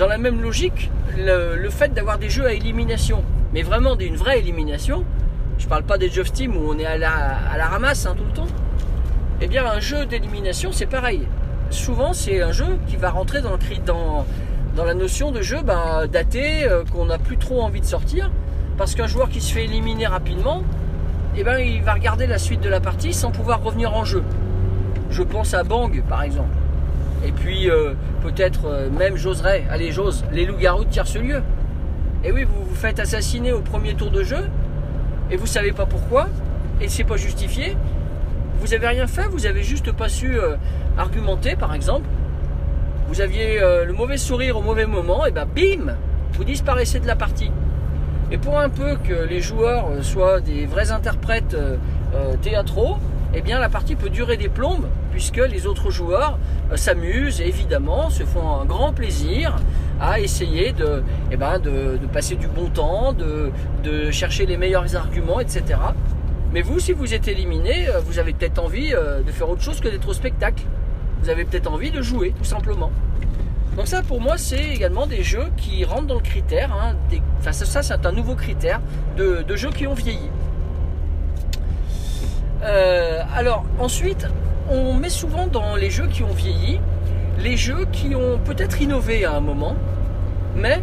dans 0.01 0.07
la 0.07 0.17
même 0.17 0.41
logique, 0.41 0.89
le, 1.15 1.69
fait 1.69 1.93
d'avoir 1.93 2.17
des 2.17 2.27
jeux 2.27 2.47
à 2.47 2.53
élimination, 2.53 3.23
mais 3.53 3.61
vraiment 3.61 3.95
une 3.97 4.15
vraie 4.15 4.39
élimination, 4.39 5.05
je 5.57 5.67
parle 5.67 5.83
pas 5.83 5.97
des 5.97 6.09
jeux 6.09 6.23
Steam 6.23 6.55
où 6.55 6.61
on 6.69 6.77
est 6.77 6.85
à 6.85 6.97
la, 6.97 7.65
ramasse 7.67 8.05
hein, 8.05 8.15
tout 8.17 8.25
le 8.25 8.31
temps, 8.31 8.47
eh 9.41 9.47
bien 9.47 9.65
un 9.65 9.79
jeu 9.79 10.05
d'élimination 10.05 10.71
c'est 10.71 10.85
pareil. 10.85 11.27
Souvent 11.69 12.13
c'est 12.13 12.41
un 12.41 12.51
jeu 12.51 12.77
qui 12.87 12.97
va 12.97 13.09
rentrer 13.09 13.41
dans, 13.41 14.25
la 14.83 14.93
notion 14.93 15.31
de 15.31 15.41
jeu 15.41 15.61
ben, 15.63 16.07
daté, 16.11 16.65
euh, 16.65 16.83
qu'on 16.91 17.05
n'a 17.05 17.17
plus 17.17 17.37
trop 17.37 17.61
envie 17.61 17.81
de 17.81 17.85
sortir, 17.85 18.31
parce 18.77 18.95
qu'un 18.95 19.07
joueur 19.07 19.29
qui 19.29 19.41
se 19.41 19.53
fait 19.53 19.65
éliminer 19.65 20.07
rapidement, 20.07 20.63
eh 21.37 21.43
ben, 21.43 21.59
il 21.59 21.81
va 21.81 21.93
regarder 21.93 22.27
la 22.27 22.37
suite 22.37 22.61
de 22.61 22.69
la 22.69 22.81
partie 22.81 23.13
sans 23.13 23.31
pouvoir 23.31 23.63
revenir 23.63 23.93
en 23.93 24.03
jeu. 24.03 24.23
Je 25.09 25.23
pense 25.23 25.53
à 25.53 25.63
Bang 25.63 26.01
par 26.07 26.23
exemple. 26.23 26.55
Et 27.25 27.31
puis 27.31 27.69
euh, 27.69 27.93
peut-être 28.21 28.65
euh, 28.65 28.89
même 28.89 29.15
j'oserais, 29.15 29.63
allez 29.69 29.91
j'ose, 29.91 30.23
les 30.31 30.45
loups-garous 30.45 30.85
de 30.85 30.91
ce 30.91 31.19
lieu. 31.19 31.43
Et 32.23 32.31
oui, 32.31 32.43
vous 32.43 32.63
vous 32.63 32.75
faites 32.75 32.99
assassiner 32.99 33.51
au 33.51 33.61
premier 33.61 33.93
tour 33.95 34.11
de 34.11 34.23
jeu, 34.23 34.47
et 35.31 35.37
vous 35.37 35.47
savez 35.47 35.71
pas 35.71 35.85
pourquoi, 35.85 36.27
et 36.79 36.89
c'est 36.89 37.03
pas 37.03 37.17
justifié. 37.17 37.75
Vous 38.59 38.73
avez 38.73 38.87
rien 38.87 39.07
fait, 39.07 39.27
vous 39.27 39.45
avez 39.47 39.63
juste 39.63 39.91
pas 39.91 40.09
su 40.09 40.37
euh, 40.37 40.55
argumenter 40.97 41.55
par 41.55 41.73
exemple. 41.73 42.07
Vous 43.07 43.19
aviez 43.19 43.59
le 43.59 43.91
mauvais 43.91 44.15
sourire 44.15 44.55
au 44.57 44.61
mauvais 44.61 44.85
moment, 44.85 45.25
et 45.25 45.31
ben 45.31 45.45
bim, 45.45 45.97
vous 46.31 46.45
disparaissez 46.45 47.01
de 47.01 47.07
la 47.07 47.17
partie. 47.17 47.51
Et 48.31 48.37
pour 48.37 48.57
un 48.57 48.69
peu 48.69 48.95
que 48.95 49.25
les 49.25 49.41
joueurs 49.41 49.89
soient 50.01 50.39
des 50.39 50.65
vrais 50.65 50.91
interprètes 50.91 51.57
théâtraux, 52.41 52.99
eh 53.33 53.41
bien 53.41 53.59
la 53.59 53.69
partie 53.69 53.95
peut 53.95 54.09
durer 54.09 54.37
des 54.37 54.49
plombes 54.49 54.87
puisque 55.11 55.37
les 55.37 55.67
autres 55.67 55.91
joueurs 55.91 56.37
euh, 56.71 56.77
s'amusent 56.77 57.41
évidemment, 57.41 58.09
se 58.09 58.23
font 58.23 58.61
un 58.61 58.65
grand 58.65 58.93
plaisir 58.93 59.55
à 60.01 60.19
essayer 60.19 60.73
de, 60.73 61.03
eh 61.31 61.37
ben, 61.37 61.59
de, 61.59 61.97
de 62.01 62.07
passer 62.11 62.35
du 62.35 62.47
bon 62.47 62.69
temps, 62.69 63.13
de, 63.13 63.51
de 63.83 64.09
chercher 64.11 64.45
les 64.47 64.57
meilleurs 64.57 64.95
arguments, 64.95 65.39
etc. 65.39 65.63
Mais 66.53 66.61
vous, 66.61 66.79
si 66.79 66.91
vous 66.91 67.13
êtes 67.13 67.27
éliminé, 67.27 67.87
euh, 67.87 67.99
vous 67.99 68.17
avez 68.19 68.33
peut-être 68.33 68.59
envie 68.59 68.93
euh, 68.93 69.21
de 69.21 69.31
faire 69.31 69.47
autre 69.49 69.61
chose 69.61 69.79
que 69.79 69.87
d'être 69.87 70.09
au 70.09 70.13
spectacle. 70.13 70.63
Vous 71.21 71.29
avez 71.29 71.45
peut-être 71.45 71.71
envie 71.71 71.91
de 71.91 72.01
jouer, 72.01 72.33
tout 72.37 72.43
simplement. 72.43 72.91
Donc 73.77 73.87
ça, 73.87 74.01
pour 74.01 74.19
moi, 74.19 74.37
c'est 74.37 74.69
également 74.69 75.05
des 75.07 75.23
jeux 75.23 75.47
qui 75.55 75.85
rentrent 75.85 76.07
dans 76.07 76.15
le 76.15 76.21
critère. 76.21 76.71
hein, 76.73 76.95
des- 77.09 77.21
Enfin, 77.39 77.51
ça, 77.53 77.81
c'est 77.83 78.05
un 78.05 78.11
nouveau 78.11 78.35
critère 78.35 78.81
de, 79.17 79.43
de 79.47 79.55
jeux 79.55 79.69
qui 79.69 79.85
ont 79.87 79.93
vieilli. 79.93 80.29
Euh, 82.63 83.21
alors, 83.35 83.63
ensuite, 83.79 84.27
on 84.69 84.93
met 84.93 85.09
souvent 85.09 85.47
dans 85.47 85.75
les 85.75 85.89
jeux 85.89 86.07
qui 86.07 86.23
ont 86.23 86.33
vieilli 86.33 86.79
les 87.43 87.57
jeux 87.57 87.85
qui 87.91 88.15
ont 88.15 88.37
peut-être 88.37 88.81
innové 88.81 89.25
à 89.25 89.33
un 89.35 89.39
moment, 89.39 89.75
mais 90.55 90.81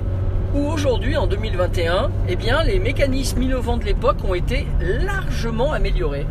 où 0.55 0.67
aujourd'hui, 0.67 1.17
en 1.17 1.27
2021, 1.27 2.11
eh 2.29 2.37
bien, 2.37 2.63
les 2.65 2.79
mécanismes 2.81 3.43
innovants 3.43 3.77
de 3.77 3.85
l'époque 3.85 4.19
ont 4.25 4.35
été 4.35 4.67
largement 4.81 5.73
améliorés, 5.73 6.27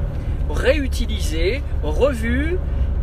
réutilisés, 0.50 1.62
revus, 1.84 2.58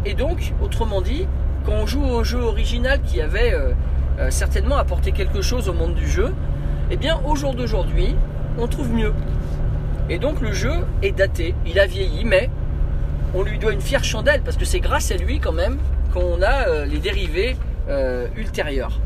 et 0.04 0.14
donc, 0.14 0.52
autrement 0.62 1.00
dit, 1.00 1.26
quand 1.64 1.72
on 1.72 1.86
joue 1.86 2.04
au 2.04 2.24
jeu 2.24 2.40
original 2.40 3.00
qui 3.00 3.22
avait 3.22 3.54
euh, 3.54 3.72
euh, 4.18 4.30
certainement 4.30 4.76
apporté 4.76 5.12
quelque 5.12 5.40
chose 5.40 5.68
au 5.68 5.72
monde 5.72 5.94
du 5.94 6.08
jeu, 6.08 6.34
eh 6.90 6.96
bien, 6.96 7.20
au 7.24 7.36
jour 7.36 7.54
d'aujourd'hui, 7.54 8.14
on 8.58 8.66
trouve 8.66 8.92
mieux. 8.92 9.14
Et 10.10 10.18
donc, 10.18 10.42
le 10.42 10.52
jeu 10.52 10.74
est 11.02 11.12
daté, 11.12 11.54
il 11.64 11.78
a 11.78 11.86
vieilli, 11.86 12.24
mais 12.24 12.50
on 13.34 13.42
lui 13.42 13.58
doit 13.58 13.72
une 13.72 13.80
fière 13.80 14.04
chandelle 14.04 14.42
parce 14.44 14.58
que 14.58 14.66
c'est 14.66 14.80
grâce 14.80 15.10
à 15.10 15.16
lui 15.16 15.40
quand 15.40 15.52
même 15.52 15.78
qu'on 16.14 16.40
a 16.42 16.68
euh, 16.68 16.86
les 16.86 16.98
dérivés 16.98 17.56
euh, 17.88 18.28
ultérieurs. 18.36 19.00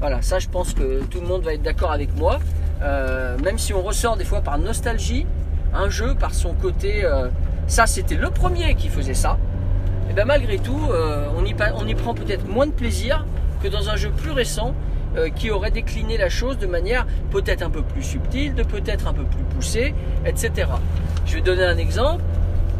Voilà, 0.00 0.20
ça 0.22 0.38
je 0.38 0.48
pense 0.48 0.74
que 0.74 1.02
tout 1.04 1.20
le 1.20 1.26
monde 1.26 1.42
va 1.42 1.54
être 1.54 1.62
d'accord 1.62 1.90
avec 1.90 2.14
moi. 2.16 2.38
Euh, 2.82 3.38
même 3.38 3.58
si 3.58 3.72
on 3.72 3.82
ressort 3.82 4.16
des 4.16 4.24
fois 4.24 4.42
par 4.42 4.58
nostalgie, 4.58 5.26
un 5.72 5.88
jeu 5.88 6.14
par 6.14 6.34
son 6.34 6.52
côté, 6.52 7.02
ça 7.66 7.86
c'était 7.86 8.14
le 8.14 8.30
premier 8.30 8.74
qui 8.76 8.88
faisait 8.88 9.14
ça. 9.14 9.38
Et 10.10 10.12
bien 10.12 10.24
malgré 10.24 10.58
tout, 10.58 10.78
on, 11.36 11.44
y, 11.44 11.54
on 11.76 11.86
y 11.86 11.94
prend 11.94 12.14
peut-être 12.14 12.46
moins 12.46 12.66
de 12.66 12.72
plaisir 12.72 13.24
que 13.60 13.66
dans 13.66 13.88
un 13.88 13.96
jeu 13.96 14.10
plus 14.10 14.30
récent 14.30 14.74
qui 15.34 15.50
aurait 15.50 15.72
décliné 15.72 16.16
la 16.16 16.28
chose 16.28 16.58
de 16.58 16.66
manière 16.66 17.06
peut-être 17.32 17.62
un 17.62 17.70
peu 17.70 17.82
plus 17.82 18.04
subtile, 18.04 18.54
de 18.54 18.62
peut-être 18.62 19.08
un 19.08 19.14
peu 19.14 19.24
plus 19.24 19.42
poussée, 19.54 19.94
etc. 20.26 20.68
Je 21.26 21.36
vais 21.36 21.40
donner 21.40 21.64
un 21.64 21.78
exemple. 21.78 22.22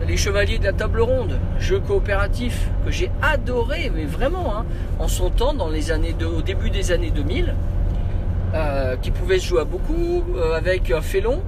Les 0.06 0.16
Chevaliers 0.16 0.58
de 0.58 0.64
la 0.64 0.72
Table 0.72 1.00
Ronde, 1.00 1.38
jeu 1.58 1.80
coopératif 1.80 2.68
que 2.84 2.90
j'ai 2.90 3.10
adoré, 3.22 3.90
mais 3.94 4.04
vraiment, 4.04 4.54
hein, 4.56 4.64
en 4.98 5.08
son 5.08 5.30
temps, 5.30 5.54
dans 5.54 5.68
les 5.68 5.92
années 5.92 6.12
de- 6.12 6.26
au 6.26 6.42
début 6.42 6.68
des 6.68 6.92
années 6.92 7.10
2000, 7.10 7.54
euh, 8.54 8.96
qui 9.00 9.10
pouvait 9.10 9.38
se 9.38 9.46
jouer 9.46 9.60
à 9.62 9.64
beaucoup, 9.64 10.22
euh, 10.36 10.56
avec 10.56 10.90
un 10.90 11.00
félon. 11.00 11.40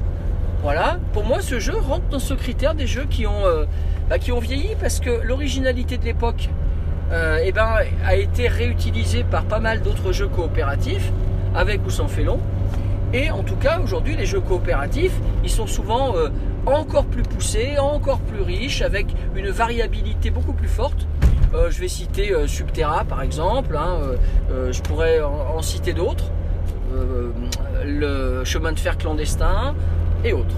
Voilà, 0.63 0.99
pour 1.13 1.25
moi, 1.25 1.41
ce 1.43 1.59
jeu 1.61 1.75
rentre 1.77 2.07
dans 2.11 2.19
ce 2.19 2.33
critère 2.35 2.75
des 2.75 2.87
jeux 2.87 3.05
qui 3.11 3.27
ont, 3.27 3.45
euh, 3.47 3.65
bah, 4.09 4.19
qui 4.19 4.33
ont 4.33 4.39
vieilli 4.41 4.75
parce 4.81 5.01
que 5.01 5.11
l'originalité 5.23 5.99
de 5.99 6.05
l'époque 6.05 6.49
euh, 7.13 7.39
eh 7.45 7.53
ben, 7.53 7.69
a 8.05 8.17
été 8.17 8.49
réutilisée 8.49 9.23
par 9.23 9.45
pas 9.45 9.61
mal 9.61 9.81
d'autres 9.81 10.11
jeux 10.11 10.27
coopératifs, 10.27 11.13
avec 11.55 11.87
ou 11.87 11.91
sans 11.91 12.09
félon. 12.09 12.41
Et 13.13 13.31
en 13.31 13.45
tout 13.45 13.55
cas, 13.55 13.79
aujourd'hui, 13.79 14.17
les 14.17 14.27
jeux 14.27 14.41
coopératifs, 14.41 15.13
ils 15.45 15.51
sont 15.51 15.69
souvent 15.69 16.17
euh, 16.17 16.31
encore 16.67 17.07
plus 17.07 17.23
poussés, 17.23 17.79
encore 17.79 18.19
plus 18.21 18.43
riches, 18.43 18.83
avec 18.83 19.07
une 19.35 19.49
variabilité 19.49 20.31
beaucoup 20.31 20.53
plus 20.53 20.69
forte. 20.69 21.07
Euh, 21.55 21.71
je 21.71 21.81
vais 21.81 21.89
citer 21.89 22.33
euh, 22.33 22.47
Subterra, 22.47 23.05
par 23.05 23.23
exemple. 23.23 23.77
hein, 23.77 24.01
euh, 24.51 24.73
je 24.73 24.83
pourrais 24.83 25.21
en, 25.23 25.63
citer 25.63 25.93
d'autres. 25.93 26.31
Le 27.85 28.43
chemin 28.45 28.73
de 28.73 28.79
fer 28.79 28.97
clandestin 28.97 29.75
et 30.25 30.33
autres. 30.33 30.55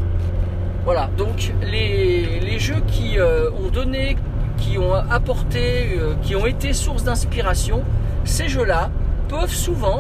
Voilà, 0.85 1.11
donc 1.17 1.53
les, 1.63 2.59
jeux 2.59 2.83
qui 2.87 3.19
ont 3.21 3.71
donné, 3.71 4.17
qui 4.57 4.79
ont 4.79 4.95
apporté, 4.95 5.99
qui 6.23 6.37
ont 6.37 6.47
été 6.47 6.73
source 6.73 7.05
d'inspiration, 7.05 7.83
ces 8.25 8.49
jeux-là 8.49 8.91
peuvent 9.29 9.53
souvent, 9.53 9.99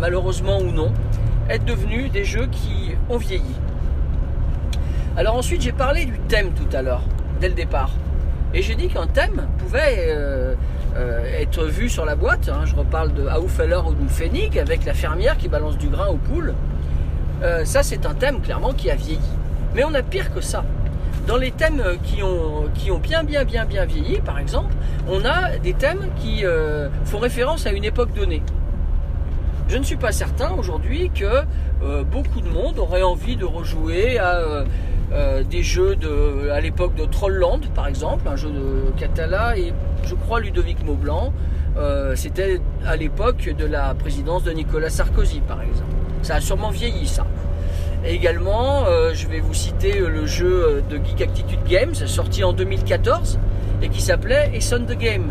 malheureusement 0.00 0.58
ou 0.60 0.70
non, 0.70 0.92
être 1.50 1.64
devenus 1.64 2.10
des 2.12 2.24
jeux 2.24 2.46
qui 2.46 2.94
ont 3.10 3.18
vieilli. 3.18 3.56
Alors 5.14 5.36
ensuite, 5.36 5.60
j'ai 5.60 5.72
parlé 5.72 6.06
du 6.06 6.18
thème 6.20 6.52
tout 6.54 6.74
à 6.74 6.80
l'heure, 6.80 7.02
dès 7.38 7.48
le 7.48 7.54
départ. 7.54 7.90
Et 8.54 8.62
j'ai 8.62 8.74
dit 8.74 8.88
qu'un 8.88 9.06
thème 9.06 9.46
pouvait 9.58 10.06
euh, 10.08 10.54
euh, 10.96 11.40
être 11.40 11.64
vu 11.64 11.90
sur 11.90 12.06
la 12.06 12.16
boîte. 12.16 12.48
hein. 12.48 12.64
Je 12.64 12.74
reparle 12.74 13.12
de 13.12 13.26
Aufeller 13.26 13.80
ou 13.86 13.92
de 13.92 14.08
Pfennig 14.08 14.58
avec 14.58 14.86
la 14.86 14.94
fermière 14.94 15.36
qui 15.36 15.48
balance 15.48 15.76
du 15.76 15.88
grain 15.88 16.06
aux 16.06 16.16
poules. 16.16 16.54
Euh, 17.42 17.66
ça, 17.66 17.82
c'est 17.82 18.06
un 18.06 18.14
thème 18.14 18.40
clairement 18.40 18.72
qui 18.72 18.90
a 18.90 18.94
vieilli. 18.94 19.20
Mais 19.74 19.84
on 19.84 19.92
a 19.92 20.02
pire 20.02 20.32
que 20.32 20.40
ça. 20.40 20.64
Dans 21.26 21.36
les 21.36 21.50
thèmes 21.50 21.82
qui 22.04 22.22
ont, 22.22 22.64
qui 22.74 22.90
bien, 23.02 23.22
bien, 23.22 23.44
bien, 23.44 23.66
bien 23.66 23.84
vieilli, 23.84 24.18
par 24.20 24.38
exemple, 24.38 24.74
on 25.08 25.24
a 25.26 25.58
des 25.58 25.74
thèmes 25.74 26.08
qui 26.16 26.44
font 27.04 27.18
référence 27.18 27.66
à 27.66 27.72
une 27.72 27.84
époque 27.84 28.12
donnée. 28.12 28.42
Je 29.68 29.76
ne 29.76 29.84
suis 29.84 29.96
pas 29.96 30.10
certain 30.10 30.50
aujourd'hui 30.58 31.10
que 31.14 31.44
beaucoup 32.02 32.40
de 32.40 32.48
monde 32.48 32.78
aurait 32.80 33.02
envie 33.02 33.36
de 33.36 33.44
rejouer 33.44 34.18
à 34.18 34.64
euh, 35.14 35.42
des 35.44 35.62
jeux 35.62 35.94
de, 35.94 36.48
à 36.50 36.60
l'époque 36.60 36.94
de 36.94 37.04
Trollland, 37.04 37.60
par 37.74 37.86
exemple, 37.86 38.26
un 38.26 38.36
jeu 38.36 38.48
de 38.48 38.98
Catala 38.98 39.58
et 39.58 39.74
je 40.04 40.14
crois 40.14 40.40
Ludovic 40.40 40.82
Maublanc. 40.84 41.34
Euh, 41.76 42.14
C'était 42.16 42.60
à 42.86 42.96
l'époque 42.96 43.50
de 43.56 43.66
la 43.66 43.94
présidence 43.94 44.42
de 44.44 44.52
Nicolas 44.52 44.88
Sarkozy, 44.88 45.40
par 45.40 45.60
exemple. 45.60 45.90
Ça 46.22 46.36
a 46.36 46.40
sûrement 46.40 46.70
vieilli, 46.70 47.06
ça. 47.06 47.26
Et 48.06 48.14
également, 48.14 48.84
euh, 48.86 49.12
je 49.12 49.26
vais 49.26 49.40
vous 49.40 49.52
citer 49.52 50.00
le 50.00 50.26
jeu 50.26 50.82
de 50.88 50.96
Geek 50.96 51.20
Attitude 51.20 51.64
Games, 51.68 51.94
sorti 51.94 52.42
en 52.42 52.54
2014 52.54 53.38
et 53.82 53.88
qui 53.90 54.00
s'appelait 54.00 54.50
Essonne 54.54 54.86
the 54.86 54.96
Game. 54.96 55.28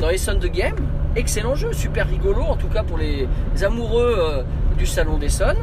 Dans 0.00 0.08
Essonne 0.08 0.38
the 0.38 0.50
Game, 0.50 0.76
excellent 1.14 1.54
jeu, 1.56 1.72
super 1.72 2.08
rigolo, 2.08 2.40
en 2.42 2.56
tout 2.56 2.68
cas 2.68 2.82
pour 2.82 2.96
les 2.96 3.28
amoureux 3.62 4.44
du 4.78 4.86
salon 4.86 5.18
d'Essonne. 5.18 5.58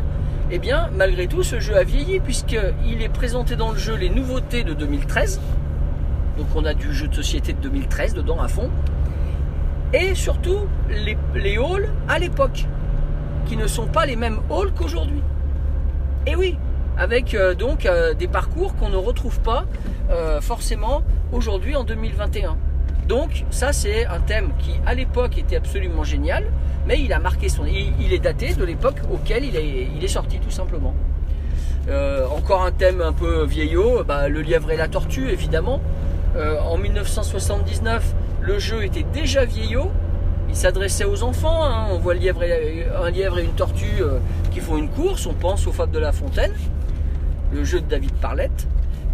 Eh 0.50 0.60
bien, 0.60 0.90
malgré 0.96 1.28
tout, 1.28 1.44
ce 1.44 1.60
jeu 1.60 1.76
a 1.76 1.84
vieilli 1.84 2.22
puisqu'il 2.22 3.02
est 3.02 3.10
présenté 3.10 3.58
dans 3.58 3.72
le 3.72 3.78
jeu 3.78 3.96
les 3.96 4.10
nouveautés 4.10 4.64
de 4.64 4.74
2013. 4.74 5.42
Donc 6.38 6.48
on 6.56 6.64
a 6.64 6.74
du 6.74 6.94
jeu 6.94 7.10
de 7.10 7.16
société 7.16 7.52
de 7.52 7.60
2013 7.60 8.14
dedans 8.14 8.40
à 8.40 8.48
fond. 8.48 8.70
Et 9.94 10.16
surtout, 10.16 10.68
les, 10.90 11.58
halls 11.58 11.90
à 12.08 12.18
l'époque, 12.18 12.66
qui 13.46 13.58
ne 13.58 13.68
sont 13.68 13.88
pas 13.88 14.06
les 14.06 14.16
mêmes 14.16 14.40
halls 14.50 14.72
qu'aujourd'hui. 14.74 15.22
Et 16.26 16.36
oui, 16.38 16.58
avec 16.98 17.34
euh, 17.34 17.54
donc 17.54 17.86
euh, 17.86 18.14
des 18.14 18.28
parcours 18.28 18.76
qu'on 18.76 18.90
ne 18.90 18.98
retrouve 18.98 19.42
pas 19.42 19.66
euh, 20.12 20.40
forcément 20.40 21.04
aujourd'hui 21.34 21.76
en 21.76 21.84
2021. 21.84 22.58
Donc 23.08 23.46
ça 23.52 23.72
c'est 23.72 24.06
un 24.06 24.20
thème 24.20 24.52
qui 24.60 24.72
à 24.86 24.94
l'époque 24.94 25.38
était 25.38 25.56
absolument 25.56 26.04
génial, 26.04 26.46
mais 26.88 27.00
il 27.00 27.14
a 27.14 27.20
marqué 27.20 27.48
son, 27.50 27.66
il, 27.66 28.14
est 28.14 28.20
daté 28.20 28.54
de 28.54 28.64
l'époque 28.66 28.98
auquel 29.12 29.46
il 29.46 29.56
est, 30.04 30.08
sorti 30.08 30.40
tout 30.40 30.52
simplement. 30.52 30.94
Euh, 31.90 32.28
encore 32.28 32.64
un 32.64 32.72
thème 32.72 33.02
un 33.02 33.14
peu 33.14 33.46
vieillot, 33.46 34.04
bah, 34.04 34.28
le 34.28 34.42
lièvre 34.42 34.72
et 34.72 34.78
la 34.78 34.88
tortue 34.90 35.30
évidemment. 35.30 35.82
Euh, 36.36 36.60
en 36.60 36.78
1979, 36.78 38.14
le 38.42 38.60
jeu 38.60 38.84
était 38.84 39.06
déjà 39.14 39.46
vieillot. 39.46 39.90
Il 40.50 40.56
s'adressait 40.56 41.06
aux 41.06 41.24
enfants. 41.24 41.64
hein. 41.64 41.88
On 41.92 41.98
voit 41.98 42.14
le 42.14 42.20
un 42.20 43.10
lièvre 43.10 43.40
et 43.40 43.44
une 43.44 43.54
tortue 43.54 44.02
euh, 44.02 44.20
qui 44.52 44.60
font 44.60 44.78
une 44.78 44.90
course. 44.90 45.26
On 45.26 45.34
pense 45.34 45.66
aux 45.66 45.72
Fables 45.72 45.92
de 45.92 46.00
la 46.00 46.12
Fontaine, 46.12 46.54
le 47.54 47.64
jeu 47.64 47.80
de 47.80 47.88
David 47.88 48.14
Parlette. 48.14 48.68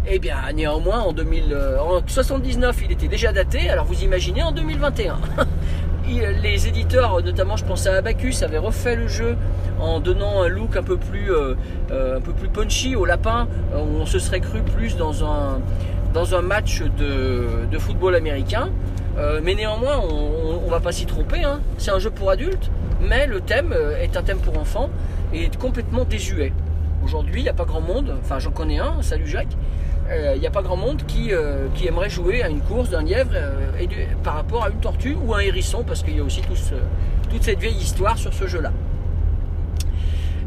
Eh 0.06 0.18
bien, 0.18 0.36
néanmoins, 0.54 1.00
en 1.00 1.12
2000, 1.12 1.52
euh, 1.52 1.78
en 1.80 2.02
79, 2.06 2.76
il 2.84 2.92
était 2.92 3.08
déjà 3.08 3.32
daté. 3.32 3.70
Alors, 3.70 3.86
vous 3.86 4.02
imaginez 4.02 4.42
en 4.42 4.52
2021. 4.52 5.16
Il- 6.06 6.20
les 6.42 6.68
éditeurs, 6.68 7.22
notamment, 7.22 7.56
je 7.56 7.64
pense 7.64 7.86
à 7.86 7.94
Abacus, 7.94 8.42
avaient 8.42 8.58
refait 8.58 8.96
le 8.96 9.08
jeu 9.08 9.36
en 9.80 10.00
donnant 10.00 10.42
un 10.42 10.48
look 10.48 10.76
un 10.76 10.82
peu 10.82 10.98
plus, 10.98 11.32
euh, 11.32 11.54
euh, 11.90 12.20
punchy 12.52 12.94
au 12.96 13.06
lapin. 13.06 13.48
Euh, 13.72 13.78
on 13.78 14.04
se 14.04 14.18
serait 14.18 14.40
cru 14.40 14.60
plus 14.60 14.96
dans 14.96 15.24
un, 15.24 15.60
match 16.42 16.82
de, 16.82 17.78
football 17.78 18.14
américain. 18.14 18.68
Mais 19.42 19.54
néanmoins, 19.54 19.98
on, 20.00 20.60
on 20.66 20.70
va 20.70 20.80
pas 20.80 20.92
s'y 20.92 21.06
tromper. 21.06 21.44
hein. 21.44 21.60
C'est 21.78 21.92
un 21.92 21.98
jeu 21.98 22.10
pour 22.10 22.30
adultes, 22.30 22.70
mais 23.00 23.26
le 23.26 23.40
thème 23.40 23.72
est 24.00 24.16
un 24.16 24.22
thème 24.22 24.38
pour 24.38 24.58
enfants 24.58 24.90
et 25.32 25.44
est 25.44 25.56
complètement 25.56 26.04
désuet. 26.04 26.52
Aujourd'hui, 27.04 27.40
il 27.40 27.44
n'y 27.44 27.48
a 27.48 27.54
pas 27.54 27.64
grand 27.64 27.80
monde, 27.80 28.14
enfin 28.20 28.38
j'en 28.38 28.50
connais 28.50 28.78
un, 28.78 29.02
salut 29.02 29.26
Jacques, 29.26 29.56
il 30.34 30.40
n'y 30.40 30.46
a 30.46 30.50
pas 30.50 30.62
grand 30.62 30.76
monde 30.76 31.02
qui, 31.06 31.32
euh, 31.32 31.68
qui 31.74 31.86
aimerait 31.86 32.10
jouer 32.10 32.42
à 32.42 32.48
une 32.48 32.60
course 32.60 32.90
d'un 32.90 33.02
lièvre 33.02 33.32
euh, 33.34 33.70
par 34.22 34.34
rapport 34.34 34.64
à 34.64 34.70
une 34.70 34.80
tortue 34.80 35.14
ou 35.14 35.34
un 35.34 35.40
hérisson, 35.40 35.84
parce 35.86 36.02
qu'il 36.02 36.16
y 36.16 36.20
a 36.20 36.24
aussi 36.24 36.42
toute 37.30 37.42
cette 37.42 37.58
vieille 37.58 37.76
histoire 37.76 38.18
sur 38.18 38.32
ce 38.32 38.46
jeu-là. 38.46 38.72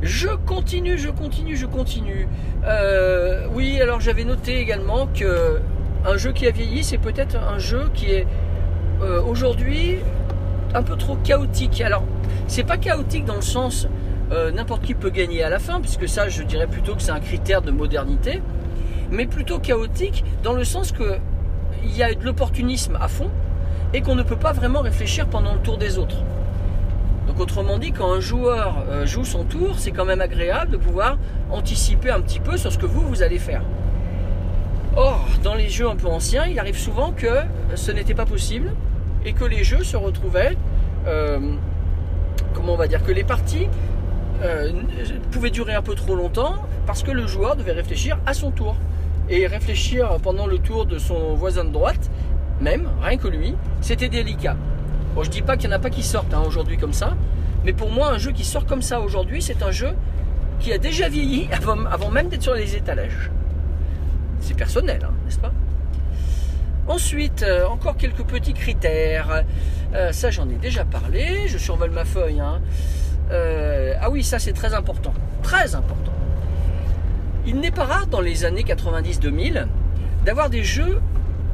Je 0.01 0.27
continue, 0.45 0.97
je 0.97 1.09
continue, 1.09 1.55
je 1.55 1.65
continue. 1.65 2.27
Euh, 2.65 3.47
oui, 3.51 3.81
alors 3.81 3.99
j'avais 3.99 4.25
noté 4.25 4.59
également 4.59 5.07
que 5.07 5.59
un 6.05 6.17
jeu 6.17 6.31
qui 6.31 6.45
a 6.45 6.51
vieilli, 6.51 6.83
c'est 6.83 6.99
peut-être 6.99 7.35
un 7.35 7.57
jeu 7.57 7.89
qui 7.95 8.11
est 8.11 8.27
euh, 9.01 9.21
aujourd'hui 9.23 9.97
un 10.75 10.83
peu 10.83 10.95
trop 10.95 11.15
chaotique. 11.23 11.81
Alors, 11.81 12.03
c'est 12.47 12.63
pas 12.63 12.77
chaotique 12.77 13.25
dans 13.25 13.35
le 13.35 13.41
sens 13.41 13.87
euh, 14.31 14.51
n'importe 14.51 14.83
qui 14.83 14.93
peut 14.93 15.09
gagner 15.09 15.43
à 15.43 15.49
la 15.49 15.57
fin, 15.57 15.81
puisque 15.81 16.07
ça, 16.07 16.29
je 16.29 16.43
dirais 16.43 16.67
plutôt 16.67 16.95
que 16.95 17.01
c'est 17.01 17.11
un 17.11 17.19
critère 17.19 17.63
de 17.63 17.71
modernité, 17.71 18.41
mais 19.11 19.25
plutôt 19.25 19.59
chaotique 19.59 20.23
dans 20.43 20.53
le 20.53 20.63
sens 20.63 20.91
que 20.91 21.17
il 21.83 21.95
y 21.95 22.03
a 22.03 22.13
de 22.13 22.23
l'opportunisme 22.23 22.97
à 22.99 23.07
fond 23.07 23.29
et 23.93 24.01
qu'on 24.01 24.15
ne 24.15 24.23
peut 24.23 24.35
pas 24.35 24.51
vraiment 24.51 24.81
réfléchir 24.81 25.27
pendant 25.27 25.53
le 25.53 25.59
tour 25.59 25.77
des 25.77 25.97
autres. 25.97 26.23
Donc 27.27 27.39
autrement 27.39 27.77
dit, 27.77 27.91
quand 27.91 28.11
un 28.11 28.19
joueur 28.19 28.83
euh, 28.89 29.05
joue 29.05 29.25
son 29.25 29.43
tour, 29.43 29.75
c'est 29.77 29.91
quand 29.91 30.05
même 30.05 30.21
agréable 30.21 30.71
de 30.71 30.77
pouvoir 30.77 31.17
anticiper 31.51 32.09
un 32.09 32.21
petit 32.21 32.39
peu 32.39 32.57
sur 32.57 32.71
ce 32.71 32.77
que 32.77 32.85
vous, 32.85 33.01
vous 33.01 33.21
allez 33.21 33.39
faire. 33.39 33.61
Or, 34.95 35.27
dans 35.43 35.53
les 35.53 35.69
jeux 35.69 35.87
un 35.87 35.95
peu 35.95 36.07
anciens, 36.07 36.45
il 36.47 36.57
arrive 36.57 36.77
souvent 36.77 37.11
que 37.11 37.43
ce 37.75 37.91
n'était 37.91 38.15
pas 38.15 38.25
possible 38.25 38.73
et 39.25 39.33
que 39.33 39.45
les 39.45 39.63
jeux 39.63 39.83
se 39.83 39.95
retrouvaient, 39.97 40.57
euh, 41.05 41.39
comment 42.53 42.73
on 42.73 42.77
va 42.77 42.87
dire, 42.87 43.03
que 43.03 43.11
les 43.11 43.23
parties 43.23 43.67
euh, 44.43 44.71
pouvaient 45.31 45.49
durer 45.49 45.75
un 45.75 45.81
peu 45.81 45.95
trop 45.95 46.15
longtemps 46.15 46.55
parce 46.85 47.03
que 47.03 47.11
le 47.11 47.27
joueur 47.27 47.55
devait 47.55 47.73
réfléchir 47.73 48.17
à 48.25 48.33
son 48.33 48.51
tour. 48.51 48.75
Et 49.29 49.45
réfléchir 49.47 50.17
pendant 50.23 50.47
le 50.47 50.57
tour 50.59 50.85
de 50.85 50.97
son 50.97 51.33
voisin 51.35 51.65
de 51.65 51.71
droite, 51.71 52.09
même, 52.61 52.89
rien 53.01 53.17
que 53.17 53.27
lui, 53.27 53.55
c'était 53.81 54.09
délicat. 54.09 54.55
Bon, 55.15 55.23
je 55.23 55.29
dis 55.29 55.41
pas 55.41 55.57
qu'il 55.57 55.69
n'y 55.69 55.75
en 55.75 55.77
a 55.77 55.81
pas 55.81 55.89
qui 55.89 56.03
sortent 56.03 56.33
hein, 56.33 56.43
aujourd'hui 56.45 56.77
comme 56.77 56.93
ça, 56.93 57.15
mais 57.65 57.73
pour 57.73 57.91
moi, 57.91 58.09
un 58.09 58.17
jeu 58.17 58.31
qui 58.31 58.45
sort 58.45 58.65
comme 58.65 58.81
ça 58.81 59.01
aujourd'hui, 59.01 59.41
c'est 59.41 59.61
un 59.63 59.71
jeu 59.71 59.89
qui 60.59 60.71
a 60.71 60.77
déjà 60.77 61.09
vieilli 61.09 61.49
avant, 61.91 62.09
même 62.09 62.29
d'être 62.29 62.43
sur 62.43 62.53
les 62.53 62.75
étalages. 62.75 63.29
C'est 64.39 64.55
personnel, 64.55 65.01
hein, 65.03 65.11
n'est-ce 65.25 65.39
pas? 65.39 65.51
Ensuite, 66.87 67.43
euh, 67.43 67.67
encore 67.67 67.97
quelques 67.97 68.23
petits 68.23 68.53
critères. 68.53 69.43
Euh, 69.93 70.11
ça, 70.13 70.29
j'en 70.31 70.47
ai 70.49 70.55
déjà 70.55 70.85
parlé. 70.85 71.47
Je 71.47 71.57
survole 71.57 71.91
ma 71.91 72.05
feuille. 72.05 72.39
hein. 72.39 72.61
Euh, 73.31 73.93
ah 73.99 74.09
oui, 74.09 74.23
ça, 74.23 74.39
c'est 74.39 74.53
très 74.53 74.73
important. 74.73 75.13
Très 75.43 75.75
important. 75.75 76.13
Il 77.47 77.61
n'est 77.61 77.71
pas 77.71 77.85
rare 77.85 78.07
dans 78.07 78.19
les 78.19 78.43
années 78.43 78.63
90-2000 78.63 79.67
d'avoir 80.25 80.49
des 80.49 80.63
jeux 80.63 80.99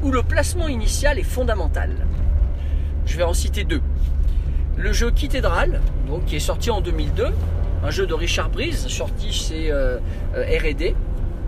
où 0.02 0.10
le 0.10 0.24
placement 0.24 0.66
initial 0.66 1.20
est 1.20 1.22
fondamental. 1.22 1.94
Je 3.06 3.16
vais 3.16 3.22
en 3.22 3.32
citer 3.32 3.62
deux. 3.62 3.80
Le 4.76 4.92
jeu 4.92 5.12
Cathedral, 5.12 5.80
donc 6.08 6.24
qui 6.24 6.34
est 6.34 6.40
sorti 6.40 6.72
en 6.72 6.80
2002, 6.80 7.26
un 7.84 7.90
jeu 7.90 8.08
de 8.08 8.14
Richard 8.14 8.50
Breeze, 8.50 8.88
sorti 8.88 9.32
chez 9.32 9.70
euh, 9.70 9.98
euh, 10.34 10.58
R&D 10.58 10.96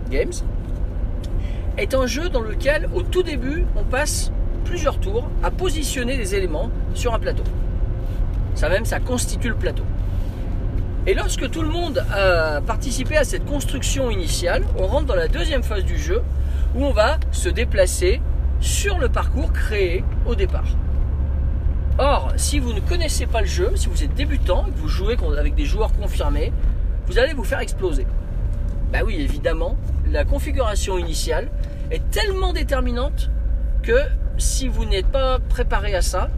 Games, 0.09 0.31
est 1.77 1.93
un 1.93 2.07
jeu 2.07 2.29
dans 2.29 2.41
lequel, 2.41 2.87
au 2.95 3.01
tout 3.01 3.23
début, 3.23 3.65
on 3.75 3.83
passe 3.83 4.31
plusieurs 4.63 4.97
tours 5.01 5.29
à 5.43 5.51
positionner 5.51 6.15
des 6.15 6.35
éléments 6.35 6.71
sur 6.93 7.13
un 7.13 7.19
plateau. 7.19 7.43
Ça 8.55 8.69
même, 8.69 8.85
ça 8.85 9.01
constitue 9.01 9.49
le 9.49 9.55
plateau. 9.55 9.83
Et 11.07 11.13
lorsque 11.13 11.49
tout 11.49 11.61
le 11.61 11.69
monde 11.69 12.05
a 12.11 12.59
participé 12.59 13.15
à 13.15 13.23
cette 13.23 13.45
construction 13.45 14.11
initiale, 14.11 14.65
on 14.77 14.87
rentre 14.87 15.05
dans 15.05 15.15
la 15.15 15.29
deuxième 15.29 15.63
phase 15.63 15.85
du 15.85 15.97
jeu 15.97 16.21
où 16.75 16.83
on 16.83 16.91
va 16.91 17.17
se 17.31 17.47
déplacer 17.47 18.21
sur 18.59 18.97
le 18.97 19.07
parcours 19.07 19.53
créé 19.53 20.03
au 20.25 20.35
départ. 20.35 20.67
Or, 21.97 22.33
si 22.35 22.59
vous 22.59 22.73
ne 22.73 22.81
connaissez 22.81 23.25
pas 23.25 23.39
le 23.39 23.47
jeu, 23.47 23.71
si 23.75 23.87
vous 23.87 24.03
êtes 24.03 24.15
débutant 24.15 24.65
et 24.67 24.71
que 24.71 24.77
vous 24.79 24.89
jouez 24.89 25.15
avec 25.39 25.55
des 25.55 25.63
joueurs 25.63 25.93
confirmés, 25.93 26.51
vous 27.05 27.17
allez 27.17 27.33
vous 27.33 27.45
faire 27.45 27.61
exploser. 27.61 28.05
Bah 28.91 28.99
oui, 29.05 29.15
évidemment, 29.21 29.77
la 30.11 30.25
configuration 30.25 30.97
initiale 30.97 31.47
est 31.89 32.03
tellement 32.11 32.51
déterminante 32.51 33.31
que 33.81 33.97
si 34.37 34.67
vous 34.67 34.83
n'êtes 34.83 35.07
pas 35.07 35.39
préparé 35.39 35.95
à 35.95 36.01
ça, 36.01 36.29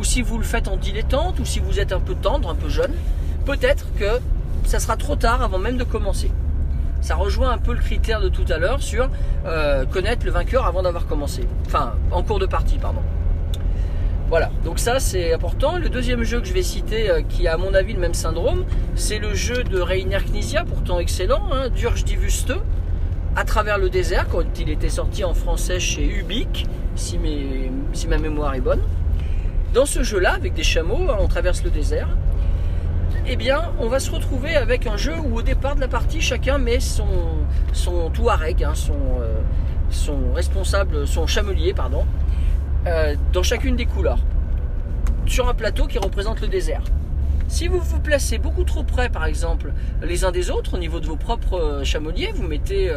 ou 0.00 0.02
si 0.02 0.20
vous 0.20 0.36
le 0.36 0.44
faites 0.44 0.66
en 0.66 0.76
dilettante, 0.76 1.38
ou 1.38 1.44
si 1.44 1.60
vous 1.60 1.78
êtes 1.78 1.92
un 1.92 2.00
peu 2.00 2.16
tendre, 2.16 2.50
un 2.50 2.56
peu 2.56 2.68
jeune, 2.68 2.92
peut-être 3.46 3.86
que 3.98 4.20
ça 4.64 4.78
sera 4.80 4.96
trop 4.96 5.16
tard 5.16 5.40
avant 5.42 5.58
même 5.58 5.76
de 5.78 5.84
commencer. 5.84 6.30
Ça 7.00 7.14
rejoint 7.14 7.50
un 7.52 7.58
peu 7.58 7.72
le 7.72 7.80
critère 7.80 8.20
de 8.20 8.28
tout 8.28 8.44
à 8.50 8.58
l'heure 8.58 8.82
sur 8.82 9.08
euh, 9.46 9.84
connaître 9.86 10.26
le 10.26 10.32
vainqueur 10.32 10.66
avant 10.66 10.82
d'avoir 10.82 11.06
commencé. 11.06 11.44
Enfin, 11.66 11.94
en 12.10 12.22
cours 12.22 12.38
de 12.40 12.46
partie, 12.46 12.78
pardon. 12.78 13.00
Voilà, 14.28 14.50
donc 14.64 14.80
ça 14.80 14.98
c'est 14.98 15.32
important. 15.32 15.78
Le 15.78 15.88
deuxième 15.88 16.24
jeu 16.24 16.40
que 16.40 16.48
je 16.48 16.52
vais 16.52 16.64
citer, 16.64 17.08
euh, 17.08 17.22
qui 17.22 17.46
a 17.46 17.54
à 17.54 17.56
mon 17.56 17.72
avis 17.74 17.92
le 17.92 18.00
même 18.00 18.14
syndrome, 18.14 18.64
c'est 18.96 19.18
le 19.20 19.34
jeu 19.34 19.62
de 19.62 19.78
Reiner 19.80 20.18
Knizia, 20.28 20.64
pourtant 20.64 20.98
excellent, 20.98 21.44
hein, 21.52 21.68
Durge 21.68 22.02
Divuste, 22.04 22.52
à 23.36 23.44
travers 23.44 23.78
le 23.78 23.88
désert, 23.88 24.26
quand 24.28 24.42
il 24.58 24.68
était 24.68 24.88
sorti 24.88 25.22
en 25.22 25.32
français 25.34 25.78
chez 25.78 26.04
Ubik, 26.04 26.66
si, 26.96 27.18
mes- 27.18 27.70
si 27.92 28.08
ma 28.08 28.18
mémoire 28.18 28.54
est 28.54 28.60
bonne. 28.60 28.80
Dans 29.74 29.86
ce 29.86 30.02
jeu-là, 30.02 30.32
avec 30.32 30.54
des 30.54 30.64
chameaux, 30.64 31.08
hein, 31.08 31.18
on 31.20 31.28
traverse 31.28 31.62
le 31.62 31.70
désert. 31.70 32.08
Eh 33.28 33.34
bien, 33.34 33.72
on 33.80 33.88
va 33.88 33.98
se 33.98 34.08
retrouver 34.12 34.54
avec 34.54 34.86
un 34.86 34.96
jeu 34.96 35.14
où 35.18 35.38
au 35.38 35.42
départ 35.42 35.74
de 35.74 35.80
la 35.80 35.88
partie, 35.88 36.20
chacun 36.20 36.58
met 36.58 36.78
son, 36.78 37.16
touareg, 38.14 38.62
hein, 38.62 38.76
son, 38.76 38.92
euh, 39.20 39.40
son 39.90 40.32
responsable, 40.32 41.08
son 41.08 41.26
chamelier, 41.26 41.74
pardon, 41.74 42.06
euh, 42.86 43.16
dans 43.32 43.42
chacune 43.42 43.74
des 43.74 43.86
couleurs, 43.86 44.20
sur 45.26 45.48
un 45.48 45.54
plateau 45.54 45.88
qui 45.88 45.98
représente 45.98 46.40
le 46.40 46.46
désert. 46.46 46.82
Si 47.48 47.66
vous 47.66 47.80
vous 47.80 47.98
placez 47.98 48.38
beaucoup 48.38 48.62
trop 48.62 48.84
près, 48.84 49.08
par 49.08 49.24
exemple, 49.24 49.72
les 50.02 50.24
uns 50.24 50.30
des 50.30 50.52
autres, 50.52 50.74
au 50.74 50.78
niveau 50.78 51.00
de 51.00 51.06
vos 51.06 51.16
propres 51.16 51.58
euh, 51.58 51.84
chameliers, 51.84 52.30
vous 52.32 52.46
mettez 52.46 52.92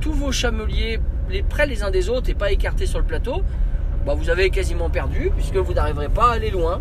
tous 0.00 0.14
vos 0.14 0.32
chameliers 0.32 0.98
les 1.28 1.42
près 1.42 1.66
les 1.66 1.82
uns 1.82 1.90
des 1.90 2.08
autres 2.08 2.30
et 2.30 2.34
pas 2.34 2.52
écartés 2.52 2.86
sur 2.86 3.00
le 3.00 3.04
plateau, 3.04 3.42
bah, 4.06 4.14
vous 4.14 4.30
avez 4.30 4.48
quasiment 4.48 4.88
perdu, 4.88 5.30
puisque 5.36 5.56
vous 5.56 5.74
n'arriverez 5.74 6.08
pas 6.08 6.30
à 6.30 6.34
aller 6.36 6.50
loin. 6.50 6.80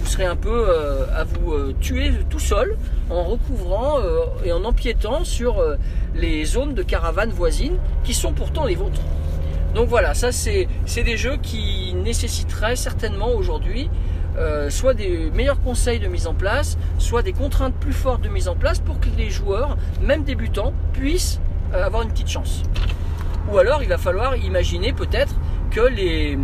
Vous 0.00 0.06
serez 0.06 0.24
un 0.24 0.36
peu 0.36 0.66
euh, 0.68 1.06
à 1.14 1.24
vous 1.24 1.52
euh, 1.52 1.74
tuer 1.80 2.10
tout 2.28 2.38
seul 2.38 2.76
en 3.10 3.24
recouvrant 3.24 3.98
euh, 3.98 4.24
et 4.44 4.52
en 4.52 4.64
empiétant 4.64 5.24
sur 5.24 5.62
les 6.14 6.44
zones 6.44 6.74
de 6.74 6.82
caravanes 6.82 7.30
voisines 7.30 7.78
qui 8.04 8.14
sont 8.14 8.32
pourtant 8.32 8.64
les 8.64 8.74
vôtres. 8.74 9.02
Donc 9.74 9.88
voilà, 9.88 10.14
ça 10.14 10.32
c'est 10.32 10.66
des 10.96 11.16
jeux 11.16 11.36
qui 11.42 11.94
nécessiteraient 11.94 12.76
certainement 12.76 13.30
aujourd'hui 13.30 13.90
soit 14.70 14.94
des 14.94 15.30
meilleurs 15.34 15.60
conseils 15.60 15.98
de 15.98 16.06
mise 16.06 16.26
en 16.26 16.32
place, 16.32 16.78
soit 16.98 17.20
des 17.20 17.34
contraintes 17.34 17.74
plus 17.74 17.92
fortes 17.92 18.22
de 18.22 18.30
mise 18.30 18.48
en 18.48 18.54
place 18.54 18.78
pour 18.78 18.98
que 18.98 19.08
les 19.18 19.28
joueurs, 19.28 19.76
même 20.00 20.24
débutants, 20.24 20.72
puissent 20.94 21.40
avoir 21.74 22.02
une 22.02 22.08
petite 22.08 22.28
chance. 22.28 22.62
Ou 23.52 23.58
alors 23.58 23.82
il 23.82 23.88
va 23.88 23.98
falloir 23.98 24.36
imaginer 24.36 24.92
peut-être 24.92 25.34
que 25.70 25.80
les, 25.80 26.36
euh, 26.36 26.38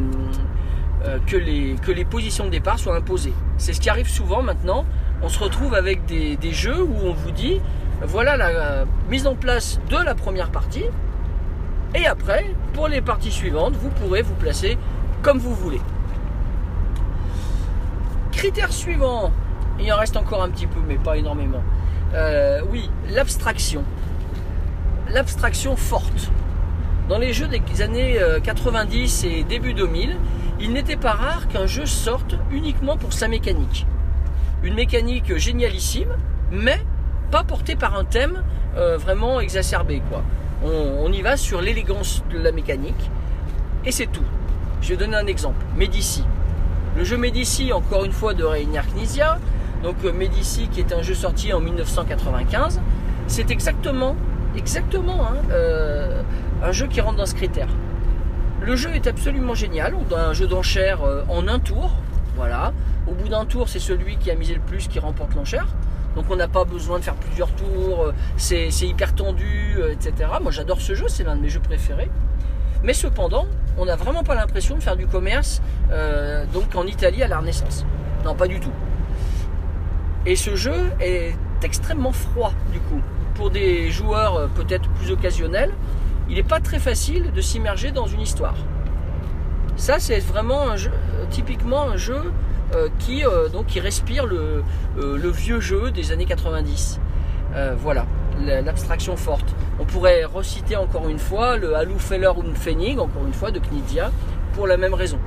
que, 1.27 1.37
les, 1.37 1.77
que 1.83 1.93
les 1.93 2.05
positions 2.05 2.45
de 2.45 2.51
départ 2.51 2.79
soient 2.79 2.97
imposées. 2.97 3.33
C'est 3.59 3.73
ce 3.73 3.81
qui 3.81 3.91
arrive 3.91 4.09
souvent 4.09 4.43
maintenant. 4.43 4.85
On 5.23 5.29
se 5.29 5.39
retrouve 5.39 5.75
avec 5.75 6.05
des, 6.07 6.53
jeux 6.53 6.83
où 6.83 6.95
on 7.05 7.13
vous 7.13 7.31
dit 7.31 7.61
voilà 8.03 8.37
la 8.37 8.49
euh, 8.49 8.85
mise 9.09 9.27
en 9.27 9.35
place 9.35 9.81
de 9.89 9.97
la 9.97 10.15
première 10.15 10.51
partie. 10.51 10.85
Et 11.95 12.07
après, 12.07 12.45
pour 12.75 12.89
les 12.89 13.01
parties 13.01 13.31
suivantes, 13.31 13.75
vous 13.77 13.89
pourrez 13.89 14.23
vous 14.23 14.35
placer 14.35 14.77
comme 15.23 15.39
vous 15.39 15.55
voulez. 15.55 15.81
Critère 18.33 18.73
suivant, 18.73 19.33
il 19.81 19.91
en 19.93 19.97
reste 19.97 20.17
encore 20.17 20.43
un 20.43 20.51
petit 20.51 20.67
peu, 20.67 20.81
mais 20.87 20.97
pas 20.97 21.17
énormément. 21.17 21.63
Euh, 22.15 22.61
oui, 22.71 22.91
l'abstraction. 23.09 23.83
L'abstraction 25.11 25.75
forte. 25.77 26.31
Dans 27.09 27.19
les 27.19 27.33
jeux 27.33 27.49
des 27.49 27.83
années 27.83 28.21
euh, 28.21 28.41
90 28.41 29.25
et 29.25 29.45
début 29.45 29.73
2000, 29.73 30.17
il 30.61 30.73
n'était 30.73 30.97
pas 30.97 31.13
rare 31.13 31.49
qu'un 31.49 31.67
jeu 31.67 31.87
sorte 31.87 32.37
uniquement 32.51 32.97
pour 32.97 33.13
sa 33.13 33.29
mécanique. 33.29 33.87
Une 34.63 34.75
mécanique 34.75 35.37
génialissime, 35.37 36.17
mais 36.51 36.81
pas 37.31 37.45
portée 37.45 37.77
par 37.77 37.97
un 37.97 38.05
thème 38.05 38.43
euh, 38.77 38.97
vraiment 38.97 39.41
exacerbé. 39.41 40.03
On, 40.65 41.13
y 41.13 41.21
va 41.23 41.37
sur 41.37 41.61
l'élégance 41.61 42.25
de 42.31 42.39
la 42.39 42.51
mécanique, 42.51 43.11
et 43.85 43.93
c'est 43.93 44.07
tout. 44.07 44.25
Je 44.81 44.91
vais 44.91 44.97
donner 44.97 45.17
un 45.17 45.27
exemple. 45.27 45.65
Medici. 45.77 46.25
Le 46.97 47.05
jeu 47.05 47.19
Medici, 47.19 47.73
encore 47.73 48.05
une 48.05 48.13
fois, 48.13 48.33
de 48.33 48.43
Reiner 48.43 48.81
Knizia. 48.95 49.39
Donc 49.83 49.97
euh, 50.05 50.13
Medici, 50.13 50.69
qui 50.69 50.81
est 50.81 50.93
un 50.93 51.03
jeu 51.03 51.15
sorti 51.15 51.53
en 51.53 51.61
1995, 51.61 52.81
c'est 53.27 53.51
exactement, 53.51 54.17
exactement 54.57 55.27
hein, 55.27 55.37
euh, 55.51 56.23
un 56.63 56.73
jeu 56.73 56.87
qui 56.87 57.01
rentre 57.03 57.19
dans 57.19 57.27
ce 57.27 57.35
critère. 57.35 57.69
Le 58.61 58.75
jeu 58.75 58.91
est 58.95 59.07
absolument 59.07 59.55
génial. 59.55 59.95
On 59.95 60.15
a 60.15 60.21
un 60.29 60.33
jeu 60.33 60.47
d'enchères 60.47 61.03
euh, 61.05 61.23
en 61.29 61.47
un 61.47 61.59
tour. 61.59 61.93
Voilà. 62.37 62.73
Au 63.07 63.13
bout 63.13 63.29
d'un 63.29 63.45
tour, 63.45 63.69
c'est 63.69 63.79
celui 63.79 64.17
qui 64.17 64.31
a 64.31 64.35
misé 64.35 64.55
le 64.55 64.61
plus 64.61 64.89
qui 64.89 64.99
remporte 64.99 65.35
l'enchère. 65.35 65.67
Donc 66.15 66.25
on 66.31 66.37
n'a 66.37 66.49
pas 66.49 66.65
besoin 66.65 66.99
de 66.99 67.05
faire 67.05 67.15
plusieurs 67.15 67.51
tours. 67.53 68.05
euh, 68.05 68.13
C'est 68.37 68.71
hyper 68.83 69.15
tendu, 69.15 69.77
euh, 69.79 69.93
etc. 69.93 70.31
Moi 70.43 70.51
j'adore 70.51 70.81
ce 70.81 70.95
jeu, 70.95 71.07
c'est 71.09 71.25
l'un 71.25 71.37
de 71.37 71.43
mes 71.43 71.49
jeux 71.49 71.61
préférés. 71.61 72.11
Mais 72.83 72.95
cependant, 72.95 73.47
on 73.79 73.85
n'a 73.85 73.97
vraiment 73.97 74.23
pas 74.23 74.35
l'impression 74.35 74.77
de 74.77 74.83
faire 74.83 74.97
du 74.97 75.07
commerce 75.07 75.61
donc 76.53 76.75
en 76.75 76.87
Italie 76.87 77.23
à 77.23 77.27
la 77.27 77.39
Renaissance. 77.39 77.85
Non, 78.25 78.35
pas 78.35 78.47
du 78.47 78.61
tout. 78.61 78.71
Et 80.25 80.37
ce 80.37 80.57
jeu 80.57 80.75
est 81.01 81.35
extrêmement 81.63 82.13
froid 82.13 82.53
du 82.73 82.79
coup. 82.81 83.01
Pour 83.35 83.51
des 83.51 83.91
joueurs 83.91 84.49
peut-être 84.51 84.89
plus 84.91 85.11
occasionnels, 85.11 85.73
il 86.29 86.37
n'est 86.37 86.43
pas 86.43 86.61
très 86.61 86.79
facile 86.79 87.33
de 87.33 87.41
s'immerger 87.41 87.91
dans 87.93 88.07
une 88.07 88.21
histoire. 88.21 88.55
Ça, 89.77 89.99
c'est 89.99 90.19
vraiment 90.21 90.77
jeu, 90.77 90.91
typiquement 91.31 91.83
un 91.91 91.97
jeu 91.97 92.33
euh, 92.75 92.89
qui, 92.99 93.25
euh, 93.25 93.49
donc, 93.49 93.67
qui 93.67 93.79
respire 93.81 94.27
le, 94.27 94.63
euh, 94.99 95.19
le 95.19 95.29
vieux 95.31 95.61
jeu 95.61 95.91
des 95.91 96.13
années 96.13 96.25
90. 96.25 96.99
Euh, 97.55 97.75
voilà, 97.79 98.07
la- 98.45 98.61
l'abstraction 98.63 99.17
forte. 99.17 99.55
On 99.79 99.85
pourrait 99.85 100.25
reciter 100.25 100.77
encore 100.77 101.09
une 101.09 101.19
fois 101.19 101.57
le 101.59 101.77
Hallo 101.77 101.99
Feller 101.99 102.33
und 102.37 102.55
Pfennig, 102.55 102.99
encore 102.99 103.25
une 103.27 103.33
fois, 103.35 103.51
de 103.51 103.59
Knizia, 103.61 104.11
pour 104.55 104.67
la 104.67 104.77
même 104.77 104.95
raison. 104.95 105.19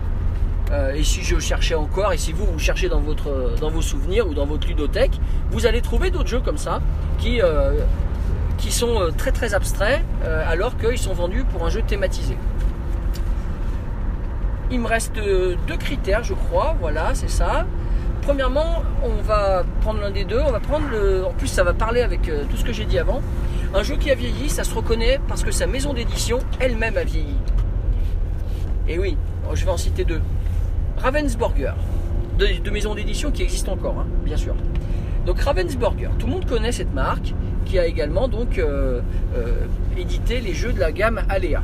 Et 0.95 1.03
si 1.03 1.23
je 1.23 1.39
cherchais 1.39 1.73
encore, 1.73 2.13
et 2.13 2.17
si 2.19 2.31
vous, 2.31 2.45
vous 2.45 2.59
cherchez 2.59 2.89
dans, 2.89 2.99
votre, 2.99 3.55
dans 3.59 3.71
vos 3.71 3.81
souvenirs 3.81 4.27
ou 4.27 4.35
dans 4.35 4.45
votre 4.45 4.67
ludothèque, 4.67 5.19
vous 5.49 5.65
allez 5.65 5.81
trouver 5.81 6.11
d'autres 6.11 6.27
jeux 6.29 6.41
comme 6.41 6.59
ça 6.59 6.79
qui, 7.17 7.41
qui 8.59 8.71
sont 8.71 9.01
euh, 9.01 9.11
très 9.11 9.31
très 9.31 9.53
abstraits 9.53 10.01
euh, 10.23 10.43
alors 10.47 10.77
qu'ils 10.77 10.97
sont 10.97 11.13
vendus 11.13 11.43
pour 11.45 11.65
un 11.65 11.69
jeu 11.69 11.81
thématisé. 11.81 12.37
Il 14.71 14.81
me 14.81 14.87
reste 14.87 15.17
euh, 15.17 15.55
deux 15.67 15.77
critères, 15.77 16.23
je 16.23 16.33
crois. 16.33 16.75
Voilà, 16.79 17.15
c'est 17.15 17.29
ça. 17.29 17.65
Premièrement, 18.21 18.83
on 19.03 19.21
va 19.23 19.63
prendre 19.81 20.01
l'un 20.01 20.11
des 20.11 20.25
deux. 20.25 20.39
On 20.39 20.51
va 20.51 20.59
prendre 20.59 20.87
le. 20.91 21.25
En 21.25 21.31
plus, 21.31 21.47
ça 21.47 21.63
va 21.63 21.73
parler 21.73 22.01
avec 22.01 22.29
tout 22.49 22.57
ce 22.57 22.63
que 22.63 22.73
j'ai 22.73 22.85
dit 22.85 22.99
avant. 22.99 23.21
Un 23.73 23.81
jeu 23.81 23.95
qui 23.95 24.11
a 24.11 24.15
vieilli, 24.15 24.49
ça 24.49 24.63
se 24.63 24.75
reconnaît 24.75 25.19
parce 25.27 25.43
que 25.43 25.51
sa 25.51 25.65
maison 25.65 25.93
d'édition 25.93 26.39
elle-même 26.59 26.97
a 26.97 27.03
vieilli. 27.03 27.37
Et 28.87 28.99
oui, 28.99 29.17
je 29.53 29.65
vais 29.65 29.71
en 29.71 29.77
citer 29.77 30.03
deux. 30.03 30.21
Ravensburger, 30.97 31.73
de, 32.37 32.47
de 32.63 32.69
maisons 32.71 32.93
d'édition 32.93 33.31
qui 33.31 33.41
existent 33.41 33.71
encore, 33.71 33.99
hein, 33.99 34.07
bien 34.25 34.37
sûr. 34.37 34.55
Donc 35.25 35.39
Ravensburger, 35.39 36.09
tout 36.17 36.27
le 36.27 36.33
monde 36.33 36.45
connaît 36.45 36.71
cette 36.71 36.93
marque 36.93 37.33
qui 37.69 37.77
a 37.77 37.85
également 37.85 38.27
donc 38.27 38.57
euh, 38.57 39.01
euh, 39.37 39.65
édité 39.97 40.41
les 40.41 40.53
jeux 40.53 40.73
de 40.73 40.79
la 40.79 40.91
gamme 40.91 41.21
Alea. 41.29 41.61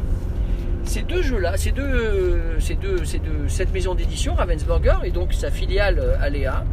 Ces 0.83 1.01
deux 1.01 1.23
jeux-là, 1.23 1.57
ces 1.57 1.71
deux, 1.71 2.39
ces 2.59 2.75
deux, 2.75 3.03
ces 3.05 3.17
deux, 3.17 3.47
cette 3.47 3.73
maison 3.73 3.95
d'édition 3.95 4.35
Ravensburger 4.35 4.97
et 5.03 5.09
donc 5.09 5.33
sa 5.33 5.49
filiale 5.49 5.97
euh, 5.97 6.15
Alea, 6.21 6.63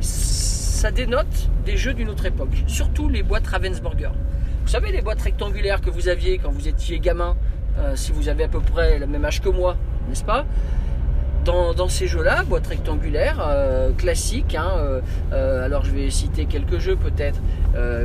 ça 0.00 0.92
dénote 0.92 1.50
des 1.66 1.76
jeux 1.76 1.94
d'une 1.94 2.08
autre 2.08 2.26
époque, 2.26 2.62
surtout 2.68 3.08
les 3.08 3.24
boîtes 3.24 3.48
Ravensburger. 3.48 4.12
Vous 4.62 4.68
savez 4.68 4.92
les 4.92 5.02
boîtes 5.02 5.22
rectangulaires 5.22 5.80
que 5.80 5.90
vous 5.90 6.08
aviez 6.08 6.38
quand 6.38 6.50
vous 6.50 6.68
étiez 6.68 7.00
gamin, 7.00 7.36
si 7.94 8.12
vous 8.12 8.28
avez 8.28 8.44
à 8.44 8.48
peu 8.48 8.60
près 8.60 8.98
le 8.98 9.06
même 9.06 9.24
âge 9.24 9.40
que 9.40 9.48
moi, 9.48 9.76
n'est-ce 10.08 10.24
pas? 10.24 10.44
Dans, 11.44 11.88
ces 11.88 12.06
jeux-là, 12.06 12.44
boîte 12.44 12.66
rectangulaire, 12.66 13.44
euh, 13.46 13.92
classique, 13.92 14.54
hein, 14.54 14.70
euh, 14.76 15.00
euh, 15.32 15.64
alors 15.64 15.84
je 15.84 15.90
vais 15.90 16.10
citer 16.10 16.46
quelques 16.46 16.78
jeux 16.78 16.96
peut-être, 16.96 17.40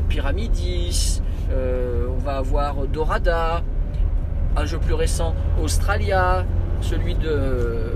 Pyramidis, 0.10 1.22
on 1.52 2.18
va 2.24 2.38
avoir 2.38 2.76
Dorada, 2.88 3.64
un 4.56 4.66
jeu 4.66 4.78
plus 4.78 4.94
récent, 4.94 5.36
Australia, 5.62 6.46
celui 6.82 7.16
de, 7.16 7.92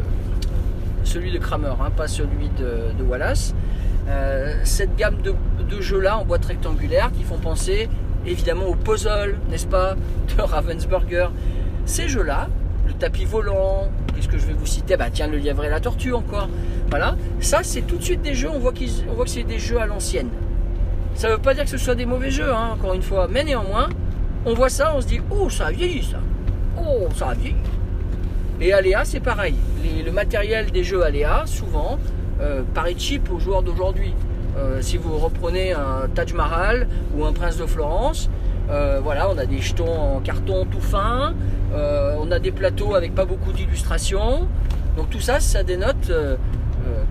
Kramer, 1.39 1.73
hein, 1.79 1.91
pas 1.95 2.07
celui 2.07 2.49
de, 2.49 3.03
Wallace. 3.03 3.53
Cette 4.63 4.95
gamme 4.95 5.21
de, 5.21 5.33
de 5.69 5.81
jeux-là 5.81 6.17
en 6.17 6.25
boîte 6.25 6.45
rectangulaire 6.45 7.11
qui 7.11 7.23
font 7.23 7.37
penser 7.37 7.87
évidemment 8.25 8.65
au 8.65 8.75
puzzle, 8.75 9.37
n'est-ce 9.49 9.67
pas, 9.67 9.95
de 10.35 10.41
Ravensburger. 10.41 11.27
Ces 11.85 12.07
jeux-là, 12.07 12.49
le 12.87 12.93
tapis 12.93 13.25
volant, 13.25 13.89
qu'est-ce 14.19 14.31
que 14.31 14.37
je 14.37 14.45
vais 14.45 14.53
vous 14.53 14.65
citer 14.65 14.97
Bah 14.97 15.09
tiens, 15.11 15.27
le 15.27 15.37
lièvre 15.37 15.63
et 15.63 15.69
la 15.69 15.79
tortue 15.79 16.13
encore. 16.13 16.49
Voilà, 16.89 17.15
ça 17.39 17.59
c'est 17.63 17.81
tout 17.81 17.97
de 17.97 18.03
suite 18.03 18.21
des 18.21 18.33
jeux, 18.33 18.49
on 18.53 18.59
voit, 18.59 18.73
qu'ils, 18.73 18.91
voit 19.15 19.23
que 19.23 19.31
c'est 19.31 19.43
des 19.43 19.59
jeux 19.59 19.79
à 19.79 19.85
l'ancienne. 19.85 20.29
Ça 21.15 21.29
ne 21.29 21.33
veut 21.33 21.39
pas 21.39 21.53
dire 21.53 21.63
que 21.63 21.69
ce 21.69 21.77
soit 21.77 21.95
des 21.95 22.05
mauvais 22.05 22.29
jeux, 22.29 22.53
hein, 22.53 22.71
encore 22.73 22.93
une 22.93 23.01
fois, 23.01 23.27
mais 23.29 23.43
néanmoins, 23.43 23.89
on 24.45 24.53
voit 24.53 24.69
ça, 24.69 24.93
on 24.95 25.01
se 25.01 25.07
dit, 25.07 25.21
oh 25.31 25.49
ça 25.49 25.67
a 25.67 25.71
vieilli 25.71 26.03
ça, 26.03 26.17
oh 26.77 27.07
ça 27.15 27.29
a 27.29 27.33
vieilli. 27.33 27.55
Et 28.59 28.73
Aléa 28.73 29.05
c'est 29.05 29.21
pareil, 29.21 29.55
le 30.05 30.11
matériel 30.11 30.69
des 30.71 30.83
jeux 30.83 31.03
Aléa, 31.03 31.43
souvent, 31.45 31.97
euh, 32.41 32.61
paraît 32.73 32.95
cheap 32.97 33.31
aux 33.31 33.39
joueurs 33.39 33.63
d'aujourd'hui. 33.63 34.13
Euh, 34.57 34.81
si 34.81 34.97
vous 34.97 35.17
reprenez 35.17 35.71
un 35.71 36.09
Taj 36.13 36.33
Mahal 36.33 36.87
ou 37.15 37.23
un 37.23 37.31
Prince 37.31 37.57
de 37.57 37.65
Florence, 37.65 38.29
euh, 38.69 38.99
voilà, 39.03 39.29
on 39.29 39.37
a 39.37 39.45
des 39.45 39.59
jetons 39.59 40.17
en 40.17 40.19
carton 40.19 40.65
tout 40.65 40.81
fin, 40.81 41.33
euh, 41.73 42.15
on 42.19 42.31
a 42.31 42.39
des 42.39 42.51
plateaux 42.51 42.95
avec 42.95 43.15
pas 43.15 43.25
beaucoup 43.25 43.51
d'illustrations. 43.51 44.47
Donc 44.97 45.09
tout 45.09 45.19
ça, 45.19 45.39
ça 45.39 45.63
dénote 45.63 46.09
euh, 46.09 46.35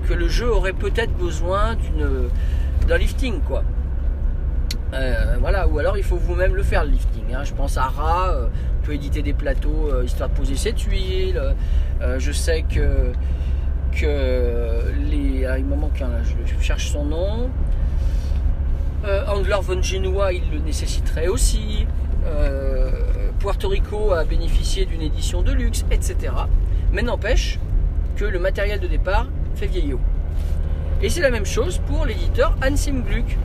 que 0.09 0.15
le 0.15 0.29
jeu 0.29 0.51
aurait 0.51 0.73
peut-être 0.73 1.13
besoin 1.13 1.77
d'un 2.87 2.99
lifting, 2.99 3.41
quoi. 3.41 3.63
Voilà, 5.41 5.69
ou 5.69 5.79
alors 5.79 5.97
il 5.97 6.05
faut 6.05 6.17
vous-même 6.17 6.55
le 6.55 6.63
faire 6.63 6.85
le 6.85 6.91
lifting. 6.91 7.35
hein. 7.35 7.45
Je 7.45 7.53
pense 7.55 7.77
à 7.77 7.85
Ra, 7.85 8.31
euh, 8.31 8.47
peut 8.83 8.95
éditer 8.95 9.23
des 9.23 9.35
plateaux 9.35 10.03
histoire 10.03 10.29
de 10.31 10.35
poser 10.35 10.57
cette 10.57 10.81
huile. 10.81 11.41
Je 12.19 12.33
sais 12.33 12.63
que 12.63 13.13
que 13.93 14.93
les, 15.11 15.45
ah, 15.47 15.59
il 15.59 15.65
m'en 15.65 15.77
manque 15.77 16.01
un 16.01 16.11
je 16.23 16.63
cherche 16.63 16.91
son 16.91 17.05
nom. 17.05 17.51
Euh, 19.05 19.25
Angler 19.29 19.57
von 19.63 19.81
Genoa, 19.81 20.33
il 20.33 20.43
le 20.51 20.59
nécessiterait 20.59 21.29
aussi. 21.29 21.87
Euh, 22.27 22.91
Puerto 23.39 23.69
Rico 23.69 24.13
a 24.13 24.25
bénéficié 24.25 24.87
d'une 24.87 25.03
édition 25.03 25.43
de 25.43 25.53
luxe, 25.53 25.85
etc. 25.91 26.33
Mais 26.93 27.03
n'empêche 27.03 27.59
que 28.17 28.25
le 28.25 28.39
matériel 28.39 28.81
de 28.81 28.89
départ 28.89 29.29
fait 29.55 29.67
vieillot. 29.67 30.01
Et 31.01 31.09
c'est 31.09 31.21
la 31.21 31.31
même 31.31 31.47
chose 31.47 31.81
pour 31.87 32.07
l'éditeur 32.07 32.57
Hansim 32.63 33.03
Gluck. 33.03 33.37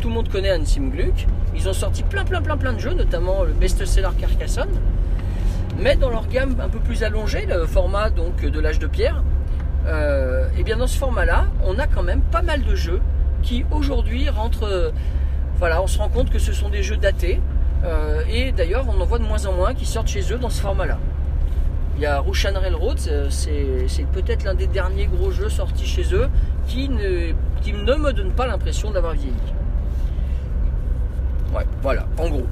Tout 0.00 0.08
le 0.08 0.14
monde 0.14 0.28
connaît 0.28 0.52
Hansim 0.52 0.90
Gluck. 0.90 1.26
Ils 1.54 1.68
ont 1.68 1.72
sorti 1.72 2.02
plein 2.02 2.24
plein 2.24 2.42
plein 2.42 2.56
plein 2.56 2.72
de 2.72 2.80
jeux, 2.80 2.94
notamment 2.94 3.44
le 3.44 3.52
best-seller 3.52 4.08
Carcassonne. 4.18 4.80
Mais 5.78 5.94
dans 5.94 6.10
leur 6.10 6.26
gamme 6.26 6.56
un 6.60 6.68
peu 6.68 6.80
plus 6.80 7.04
allongée, 7.04 7.46
le 7.46 7.66
format 7.66 8.10
donc 8.10 8.44
de 8.44 8.60
l'âge 8.60 8.80
de 8.80 8.86
pierre, 8.88 9.22
euh, 9.86 10.48
et 10.58 10.64
bien 10.64 10.78
dans 10.78 10.86
ce 10.86 10.98
format-là, 10.98 11.46
on 11.64 11.78
a 11.78 11.86
quand 11.86 12.02
même 12.02 12.22
pas 12.22 12.42
mal 12.42 12.64
de 12.64 12.74
jeux 12.74 13.00
qui 13.46 13.64
aujourd'hui 13.70 14.28
rentrent. 14.28 14.64
euh, 14.66 14.90
voilà, 15.58 15.80
on 15.80 15.86
se 15.86 15.98
rend 15.98 16.10
compte 16.10 16.28
que 16.30 16.38
ce 16.38 16.52
sont 16.52 16.68
des 16.68 16.82
jeux 16.82 16.98
datés. 16.98 17.40
euh, 17.84 18.22
et 18.30 18.52
d'ailleurs, 18.52 18.84
on 18.88 19.00
en 19.00 19.04
voit 19.06 19.18
de 19.18 19.24
moins 19.24 19.46
en 19.46 19.52
moins 19.52 19.72
qui 19.72 19.86
sortent 19.86 20.08
chez 20.08 20.32
eux 20.32 20.38
dans 20.38 20.50
ce 20.50 20.60
format-là. 20.60 20.98
Il 21.96 22.02
y 22.02 22.06
a 22.06 22.20
Russian 22.20 22.52
Railroad, 22.60 22.98
c'est- 22.98 23.86
c'est 23.88 24.06
peut-être 24.16 24.44
l'un 24.44 24.54
des 24.54 24.66
derniers 24.66 25.06
gros 25.06 25.30
jeux 25.30 25.48
sortis 25.48 25.86
chez 25.86 26.12
eux 26.14 26.28
qui 26.66 26.88
ne, 26.88 27.32
qui 27.62 27.72
ne 27.72 27.94
me 27.96 28.12
donne 28.12 28.32
pas 28.32 28.46
l'impression 28.46 28.90
d'avoir 28.90 29.12
vieilli. 29.14 29.32
Ouais, 31.54 31.64
voilà, 31.82 32.06
en 32.18 32.28
gros. 32.28 32.46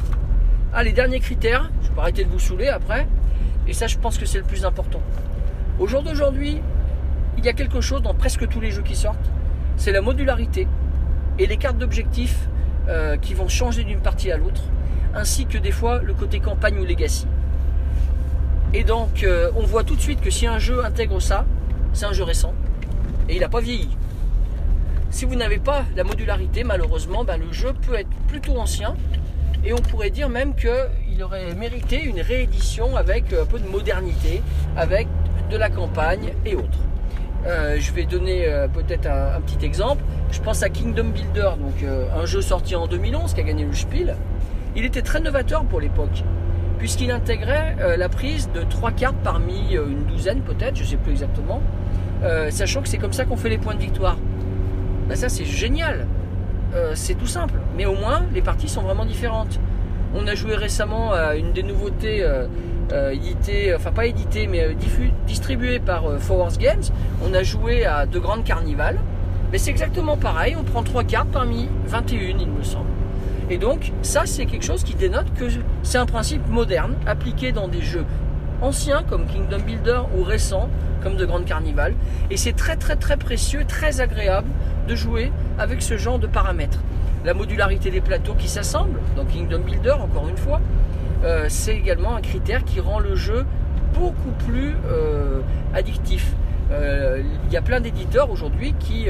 Allez, 0.73 0.93
dernier 0.93 1.21
critère, 1.21 1.71
je 1.83 1.89
vais 1.93 2.01
arrêter 2.01 2.25
de 2.25 2.31
vous 2.31 2.39
saouler 2.39 2.69
après, 2.69 3.07
et 3.69 3.73
ça 3.73 3.87
je 3.87 3.99
pense 3.99 4.17
que 4.19 4.27
c'est 4.27 4.39
le 4.39 4.45
plus 4.45 4.65
important. 4.65 5.01
Au 5.79 5.87
jour 5.87 6.03
d'aujourd'hui, 6.03 6.61
il 7.39 7.45
y 7.45 7.49
a 7.49 7.53
quelque 7.53 7.81
chose 7.81 8.03
dans 8.03 8.15
presque 8.15 8.49
tous 8.49 8.61
les 8.61 8.71
jeux 8.71 8.83
qui 8.83 8.97
sortent, 8.97 9.31
c'est 9.77 9.93
la 9.93 10.01
modularité 10.01 10.67
et 11.39 11.47
les 11.47 11.57
cartes 11.57 11.79
d'objectifs 11.79 12.49
euh, 12.89 13.17
qui 13.17 13.35
vont 13.35 13.49
changer 13.49 13.85
d'une 13.85 14.01
partie 14.01 14.31
à 14.31 14.37
l'autre, 14.37 14.63
ainsi 15.15 15.47
que 15.47 15.59
des 15.59 15.71
fois 15.71 16.01
le 16.03 16.15
côté 16.15 16.41
campagne 16.41 16.79
ou 16.79 16.85
legacy. 16.85 17.27
Et 18.73 18.85
donc 18.85 19.23
euh, 19.23 19.51
on 19.57 19.65
voit 19.65 19.85
tout 19.85 19.97
de 19.97 20.01
suite 20.01 20.21
que 20.21 20.31
si 20.31 20.47
un 20.47 20.59
jeu 20.59 20.85
intègre 20.85 21.21
ça, 21.21 21.45
c'est 21.93 22.07
un 22.07 22.13
jeu 22.13 22.25
récent, 22.25 22.55
et 23.29 23.35
il 23.35 23.41
n'a 23.41 23.49
pas 23.49 23.61
vieilli. 23.61 23.97
Si 25.11 25.25
vous 25.25 25.37
n'avez 25.37 25.59
pas 25.59 25.85
la 25.95 26.03
modularité, 26.03 26.65
malheureusement, 26.65 27.25
ben, 27.25 27.39
le 27.39 27.53
jeu 27.53 27.73
peut 27.73 27.95
être 27.95 28.11
plutôt 28.27 28.59
ancien, 28.59 28.97
et 29.65 29.73
on 29.73 29.79
pourrait 29.79 30.11
dire 30.11 30.29
même 30.29 30.55
qu'il 30.55 31.23
aurait 31.23 31.55
mérité 31.55 32.03
une 32.03 32.21
réédition 32.21 32.97
avec 32.97 33.33
un 33.33 33.47
peu 33.47 33.59
de 33.59 33.69
modernité, 33.69 34.43
avec 34.77 35.07
de 35.51 35.57
la 35.57 35.71
campagne 35.71 36.35
et 36.45 36.55
autres. 36.55 36.79
Euh, 37.47 37.77
je 37.79 37.93
vais 37.93 38.05
donner 38.05 38.47
euh, 38.47 38.69
peut-être 38.69 39.07
un, 39.07 39.41
petit 39.41 39.65
exemple. 39.65 40.03
Je 40.31 40.41
pense 40.41 40.63
à 40.63 40.71
Kingdom 40.71 41.09
Builder, 41.09 41.51
donc 41.61 41.83
euh, 41.83 42.07
un 42.17 42.25
jeu 42.25 42.41
sorti 42.41 42.75
en 42.75 42.87
2011 42.87 43.35
qui 43.35 43.41
a 43.41 43.43
gagné 43.43 43.65
le 43.65 43.75
Spiel. 43.75 44.17
Il 44.77 44.85
était 44.85 45.03
très 45.03 45.21
novateur 45.21 45.65
pour 45.65 45.81
l'époque, 45.81 46.25
puisqu'il 46.79 47.11
intégrait 47.11 47.77
la 47.97 48.09
prise 48.09 48.51
de 48.53 48.63
trois 48.63 48.91
cartes 48.91 49.17
parmi 49.23 49.75
une 49.75 50.05
douzaine 50.05 50.41
peut-être, 50.41 50.75
je 50.75 50.83
ne 50.83 50.89
sais 50.89 50.97
plus 50.97 51.13
exactement, 51.13 51.63
sachant 52.51 52.83
que 52.83 52.89
c'est 52.89 52.99
comme 52.99 53.13
ça 53.13 53.25
qu'on 53.25 53.37
fait 53.37 53.51
les 53.51 53.59
points 53.59 53.77
de 53.77 53.81
victoire. 53.81 54.17
Ben 55.09 55.15
ça 55.15 55.29
c'est 55.29 55.45
génial, 55.45 56.09
c'est 56.95 57.15
tout 57.15 57.29
simple, 57.29 57.55
mais 57.77 57.87
au 57.87 57.95
moins 57.95 58.25
les 58.35 58.43
parties 58.43 58.69
sont 58.69 58.83
vraiment 58.83 59.05
différentes. 59.05 59.61
On 60.13 60.27
a 60.27 60.35
joué 60.35 60.57
récemment 60.57 61.13
à 61.13 61.37
une 61.37 61.53
des 61.53 61.63
nouveautés 61.63 62.27
euh, 62.93 63.13
éditées, 63.13 63.75
enfin 63.75 63.93
pas 63.93 64.07
éditées, 64.07 64.47
mais 64.47 64.63
euh, 64.63 64.75
distribuées 65.27 65.79
par 65.79 66.07
euh, 66.07 66.19
Forwards 66.19 66.59
Games. 66.59 66.83
On 67.25 67.33
a 67.35 67.43
joué 67.43 67.85
à 67.85 68.07
De 68.07 68.19
Grandes 68.19 68.45
Carnivals, 68.45 68.99
mais 69.53 69.59
c'est 69.59 69.71
exactement 69.71 70.17
pareil, 70.17 70.57
on 70.59 70.65
prend 70.65 70.83
trois 70.83 71.05
cartes 71.05 71.29
parmi 71.33 71.69
21 71.87 72.39
il 72.39 72.49
me 72.49 72.63
semble. 72.63 72.89
Et 73.51 73.59
donc 73.59 73.93
ça 74.03 74.23
c'est 74.27 74.47
quelque 74.47 74.65
chose 74.65 74.85
qui 74.85 74.95
dénote 74.95 75.33
que 75.35 75.47
c'est 75.83 75.99
un 75.99 76.07
principe 76.07 76.47
moderne 76.49 76.95
appliqué 77.07 77.53
dans 77.53 77.69
des 77.69 77.83
jeux 77.83 78.05
anciens 78.63 79.03
comme 79.03 79.27
Kingdom 79.27 79.61
Builder 79.61 80.01
ou 80.17 80.23
récents 80.23 80.69
comme 81.03 81.17
De 81.17 81.27
Grandes 81.27 81.45
Carnivals. 81.45 81.95
Et 82.31 82.37
c'est 82.37 82.55
très 82.55 82.77
très 82.77 82.97
très 82.97 83.17
précieux, 83.17 83.65
très 83.67 84.01
agréable 84.01 84.49
de 84.89 84.95
jouer 84.95 85.33
avec 85.59 85.83
ce 85.83 85.97
genre 85.97 86.19
de 86.19 86.27
paramètres. 86.27 86.81
La 87.25 87.33
modularité 87.33 87.91
des 87.91 88.03
plateaux 88.03 88.35
qui 88.35 88.49
s'assemblent 88.49 89.01
dans 89.17 89.25
Kingdom 89.25 89.61
Builder, 89.61 89.93
encore 89.93 90.29
une 90.29 90.37
fois, 90.37 90.61
euh, 91.25 91.47
c'est 91.49 91.75
également 91.75 92.15
un 92.15 92.21
critère 92.21 92.65
qui 92.65 92.81
rend 92.81 92.99
le 92.99 93.15
jeu 93.15 93.47
beaucoup 93.95 94.33
plus 94.47 94.75
euh, 94.87 95.41
addictif. 95.75 96.35
Euh, 96.71 97.23
Il 97.47 97.53
y 97.53 97.57
a 97.57 97.63
plein 97.63 97.81
d'éditeurs 97.81 98.31
aujourd'hui 98.31 98.75
qui, 98.79 99.07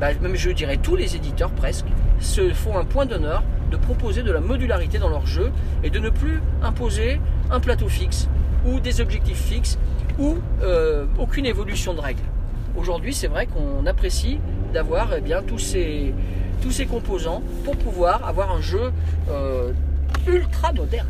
bah, 0.00 0.08
même 0.20 0.36
je 0.36 0.50
dirais 0.50 0.76
tous 0.76 0.96
les 0.96 1.16
éditeurs 1.16 1.50
presque, 1.50 1.86
se 2.20 2.52
font 2.52 2.78
un 2.78 2.84
point 2.84 3.06
d'honneur 3.06 3.42
de 3.70 3.76
proposer 3.76 4.22
de 4.22 4.30
la 4.30 4.40
modularité 4.40 4.98
dans 4.98 5.08
leur 5.08 5.26
jeu 5.26 5.50
et 5.82 5.90
de 5.90 5.98
ne 5.98 6.10
plus 6.10 6.40
imposer 6.62 7.20
un 7.50 7.60
plateau 7.60 7.88
fixe 7.88 8.28
ou 8.64 8.78
des 8.80 9.00
objectifs 9.00 9.42
fixes 9.42 9.78
ou 10.18 10.36
aucune 11.18 11.46
évolution 11.46 11.92
de 11.92 12.00
règles. 12.00 12.22
Aujourd'hui, 12.76 13.12
c'est 13.12 13.26
vrai 13.26 13.46
qu'on 13.46 13.86
apprécie 13.86 14.38
d'avoir 14.72 15.10
eh 15.16 15.20
bien 15.20 15.42
tous 15.42 15.58
ces, 15.58 16.14
composants 16.88 17.42
pour 17.64 17.76
pouvoir 17.76 18.26
avoir 18.26 18.52
un 18.52 18.60
jeu 18.60 18.92
ultra 20.26 20.72
moderne 20.72 21.08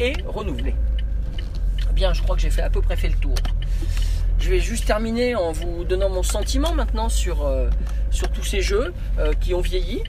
et 0.00 0.14
renouvelé. 0.26 0.74
Bien, 1.92 2.12
je 2.12 2.22
crois 2.22 2.36
que 2.36 2.42
j'ai 2.42 2.50
fait 2.50 2.62
à 2.62 2.70
peu 2.70 2.82
près 2.82 2.96
fait 2.96 3.08
le 3.08 3.16
tour. 3.16 3.34
Je 4.38 4.50
vais 4.50 4.60
juste 4.60 4.84
terminer 4.86 5.34
en 5.34 5.52
vous 5.52 5.84
donnant 5.84 6.10
mon 6.10 6.22
sentiment 6.22 6.74
maintenant 6.74 7.08
sur, 7.08 7.46
euh, 7.46 7.68
sur 8.10 8.30
tous 8.30 8.44
ces 8.44 8.60
jeux 8.60 8.92
euh, 9.18 9.32
qui 9.32 9.54
ont 9.54 9.60
vieilli. 9.60 10.02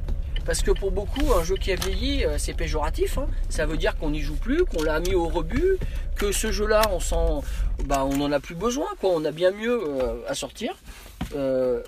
Parce 0.46 0.62
que 0.62 0.72
pour 0.72 0.92
beaucoup, 0.92 1.34
un 1.34 1.44
jeu 1.44 1.56
qui 1.56 1.72
a 1.72 1.76
vieilli, 1.76 2.26
euh, 2.26 2.38
c'est 2.38 2.54
péjoratif. 2.54 3.18
hein. 3.18 3.28
Ça 3.50 3.66
veut 3.66 3.78
dire 3.78 3.98
qu'on 3.98 4.12
n'y 4.12 4.22
joue 4.22 4.36
plus, 4.36 4.66
qu'on 4.66 4.84
l'a 4.84 5.00
mis 5.00 5.14
au 5.16 5.28
rebut, 5.28 5.78
que 6.16 6.32
ce 6.32 6.52
jeu-là, 6.52 6.82
on 6.92 7.00
s'en, 7.00 7.44
bah, 7.86 8.06
on 8.06 8.18
n'en 8.18 8.32
a 8.32 8.40
plus 8.40 8.56
besoin, 8.56 8.88
quoi. 9.00 9.12
On 9.14 9.26
a 9.26 9.32
bien 9.32 9.52
mieux 9.52 9.82
à 10.28 10.36
sortir. 10.36 10.76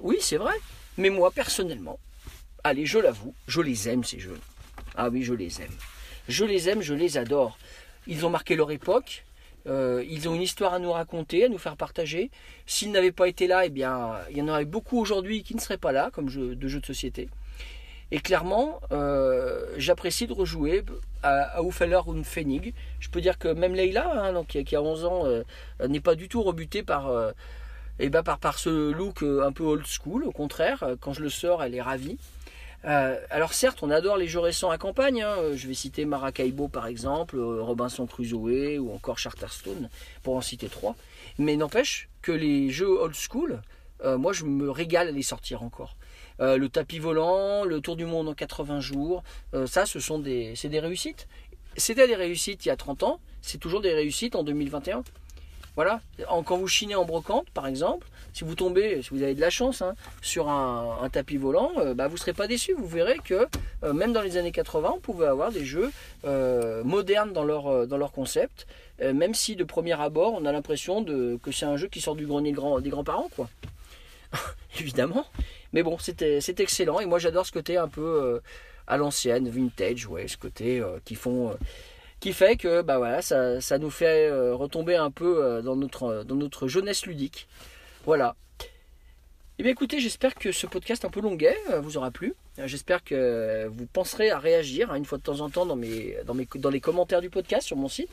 Oui, 0.02 0.18
c'est 0.22 0.38
vrai. 0.38 0.54
Mais 0.98 1.10
moi, 1.10 1.32
personnellement, 1.32 2.00
allez, 2.64 2.86
je 2.86 3.00
l'avoue, 3.00 3.34
je 3.48 3.62
les 3.62 3.88
aime 3.88 4.04
ces 4.04 4.20
jeux. 4.20 4.40
Ah 4.96 5.10
oui, 5.10 5.24
je 5.24 5.34
les 5.34 5.62
aime. 5.62 5.72
Je 6.30 6.46
les 6.46 6.70
aime, 6.70 6.82
je 6.84 6.94
les 6.94 7.18
adore. 7.18 7.58
Ils 8.06 8.24
ont 8.24 8.30
marqué 8.30 8.56
leur 8.56 8.70
époque. 8.72 9.26
euh, 9.68 10.04
ils 10.08 10.30
ont 10.30 10.36
une 10.36 10.44
histoire 10.44 10.74
à 10.76 10.80
nous 10.80 10.92
raconter, 10.92 11.46
à 11.46 11.50
nous 11.50 11.58
faire 11.58 11.76
partager. 11.76 12.30
S'ils 12.68 12.92
n'avaient 12.92 13.12
pas 13.12 13.28
été 13.28 13.48
là, 13.48 13.66
eh 13.66 13.70
bien, 13.70 14.12
il 14.30 14.38
y 14.38 14.42
en 14.44 14.48
aurait 14.48 14.66
beaucoup 14.66 15.00
aujourd'hui 15.00 15.42
qui 15.42 15.56
ne 15.56 15.60
seraient 15.60 15.78
pas 15.80 15.92
là, 15.92 16.12
comme 16.14 16.28
de 16.28 16.68
jeux 16.68 16.80
de 16.80 16.86
société. 16.86 17.30
Et 18.12 18.20
clairement, 18.20 18.80
euh, 18.92 19.66
j'apprécie 19.78 20.28
de 20.28 20.34
rejouer 20.34 20.84
à, 21.24 21.58
à 21.58 21.62
und 21.62 22.24
Pfennig. 22.24 22.74
Je 23.00 23.10
peux 23.10 23.22
dire 23.22 23.40
que 23.40 23.48
même 23.48 23.74
Leila, 23.74 24.24
hein, 24.24 24.44
qui, 24.48 24.60
a, 24.60 24.64
qui 24.64 24.76
a 24.76 24.84
11 24.84 25.06
ans, 25.06 25.26
euh, 25.26 25.44
n'est 25.88 26.00
pas 26.00 26.14
du 26.14 26.30
tout 26.30 26.44
rebutée 26.44 26.84
par, 26.84 27.12
eh 27.98 28.10
ben, 28.10 28.22
par, 28.22 28.60
ce 28.60 28.92
look 28.92 29.24
un 29.24 29.52
peu 29.52 29.64
old 29.64 29.86
school. 29.86 30.24
Au 30.26 30.32
contraire, 30.32 30.84
quand 31.02 31.14
je 31.14 31.22
le 31.22 31.30
sors, 31.30 31.64
elle 31.64 31.74
est 31.74 31.82
ravie. 31.82 32.20
Euh, 32.86 33.20
alors 33.30 33.54
certes, 33.54 33.80
on 33.82 33.90
adore 33.90 34.18
les 34.18 34.28
jeux 34.28 34.40
récents 34.40 34.70
à 34.70 34.78
campagne. 34.78 35.22
hein. 35.22 35.36
Je 35.56 35.68
vais 35.68 35.74
citer 35.74 36.06
Maracaibo 36.06 36.68
par 36.68 36.88
exemple, 36.88 37.38
euh, 37.38 37.62
Robinson 37.62 38.06
Crusoe 38.08 38.78
ou 38.80 38.94
encore 38.94 39.20
Charterstone, 39.20 39.90
pour 40.24 40.36
en 40.36 40.42
citer 40.42 40.70
trois. 40.70 40.96
Mais 41.38 41.56
n'empêche 41.58 42.10
que 42.22 42.32
les 42.32 42.70
jeux 42.70 42.88
old 42.88 43.16
school, 43.16 43.62
euh, 44.06 44.18
moi 44.18 44.32
je 44.34 44.46
me 44.46 44.70
régale 44.70 45.10
à 45.10 45.12
les 45.12 45.24
sortir 45.24 45.64
encore. 45.64 45.96
Euh, 46.40 46.58
le 46.58 46.70
tapis 46.70 47.00
volant, 47.00 47.66
le 47.66 47.82
tour 47.82 47.98
du 47.98 48.06
monde 48.06 48.30
en 48.30 48.34
80 48.34 48.80
jours, 48.80 49.24
euh, 49.54 49.68
ça 49.68 49.86
ce 49.86 50.00
sont 50.00 50.20
des, 50.20 50.54
c'est 50.56 50.70
des 50.70 50.80
réussites. 50.80 51.28
C'était 51.76 52.08
des 52.08 52.16
réussites 52.16 52.66
il 52.66 52.70
y 52.70 52.72
a 52.72 52.78
30 52.78 53.04
ans, 53.04 53.20
c'est 53.42 53.58
toujours 53.58 53.82
des 53.82 53.94
réussites 53.94 54.36
en 54.36 54.44
2021. 54.44 55.04
Voilà, 55.76 56.02
quand 56.28 56.58
vous 56.58 56.68
chinez 56.68 56.96
en 56.96 57.06
brocante 57.06 57.50
par 57.52 57.68
exemple, 57.68 58.08
si 58.34 58.44
vous 58.44 58.56
tombez, 58.56 59.02
si 59.02 59.10
vous 59.12 59.24
avez 59.24 59.36
de 59.36 59.42
la 59.42 59.50
chance, 59.50 59.82
hein, 59.82 59.96
sur 60.22 60.50
un, 60.50 61.10
tapis 61.12 61.38
volant, 61.38 61.72
euh, 61.78 61.94
bah, 61.94 62.08
vous 62.08 62.14
ne 62.14 62.20
serez 62.20 62.34
pas 62.34 62.48
déçu. 62.48 62.74
Vous 62.74 62.88
verrez 62.88 63.18
que 63.24 63.48
euh, 63.84 63.94
même 63.94 64.14
dans 64.14 64.22
les 64.22 64.38
années 64.38 64.52
80, 64.52 64.94
on 64.96 65.00
pouvait 65.00 65.26
avoir 65.26 65.52
des 65.52 65.66
jeux 65.66 65.92
euh, 66.26 66.84
modernes 66.84 67.34
dans 67.34 67.44
leur, 67.44 67.88
dans 67.88 67.98
leur 67.98 68.12
concept, 68.12 68.68
même 69.02 69.34
si 69.34 69.56
de 69.56 69.64
premier 69.64 70.00
abord, 70.00 70.34
on 70.34 70.46
a 70.46 70.52
l'impression 70.52 71.06
que 71.06 71.52
c'est 71.52 71.66
un 71.66 71.78
jeu 71.78 71.88
qui 71.88 72.02
sort 72.02 72.16
du 72.16 72.26
grenier 72.26 72.54
des 72.82 72.90
grands-parents. 72.90 73.30
quoi. 73.36 73.50
Évidemment. 74.80 75.26
Mais 75.72 75.84
bon, 75.84 75.98
c'est 76.00 76.60
excellent. 76.60 77.00
Et 77.00 77.06
moi, 77.06 77.18
j'adore 77.18 77.46
ce 77.46 77.52
côté 77.52 77.78
un 77.78 77.88
peu 77.88 78.42
à 78.88 78.98
l'ancienne, 78.98 79.50
vintage, 79.50 80.06
ouais, 80.08 80.28
ce 80.28 80.36
côté 80.38 80.84
qui 81.06 81.16
font. 81.16 81.56
Qui 82.20 82.34
fait 82.34 82.58
que 82.58 82.82
bah 82.82 82.98
voilà, 82.98 83.22
ça, 83.22 83.62
ça 83.62 83.78
nous 83.78 83.90
fait 83.90 84.28
euh, 84.30 84.54
retomber 84.56 84.96
un 84.96 85.12
peu 85.12 85.44
euh, 85.44 85.62
dans, 85.62 85.76
notre, 85.76 86.24
dans 86.24 86.36
notre 86.36 86.68
jeunesse 86.68 87.06
ludique. 87.06 87.48
Voilà. 88.06 88.36
Eh 89.58 89.64
bien 89.64 89.72
écoutez, 89.74 90.00
j'espère 90.00 90.36
que 90.36 90.54
ce 90.54 90.68
podcast 90.68 91.04
un 91.04 91.10
peu 91.10 91.20
longuet 91.20 91.58
euh, 91.70 91.82
vous 91.82 91.98
aura 91.98 92.12
plu. 92.12 92.34
Euh, 92.60 92.68
J'espère 92.68 93.04
que 93.04 93.68
vous 93.68 93.86
penserez 93.88 94.32
à 94.32 94.40
réagir 94.40 94.90
hein, 94.92 94.96
une 94.96 95.04
fois 95.04 95.18
de 95.18 95.24
temps 95.24 95.42
en 95.42 95.50
temps 95.50 95.66
dans, 95.66 95.76
les 95.76 96.80
commentaires 96.82 97.20
du 97.20 97.30
podcast 97.30 97.68
sur 97.68 97.76
mon 97.76 97.90
site. 97.90 98.10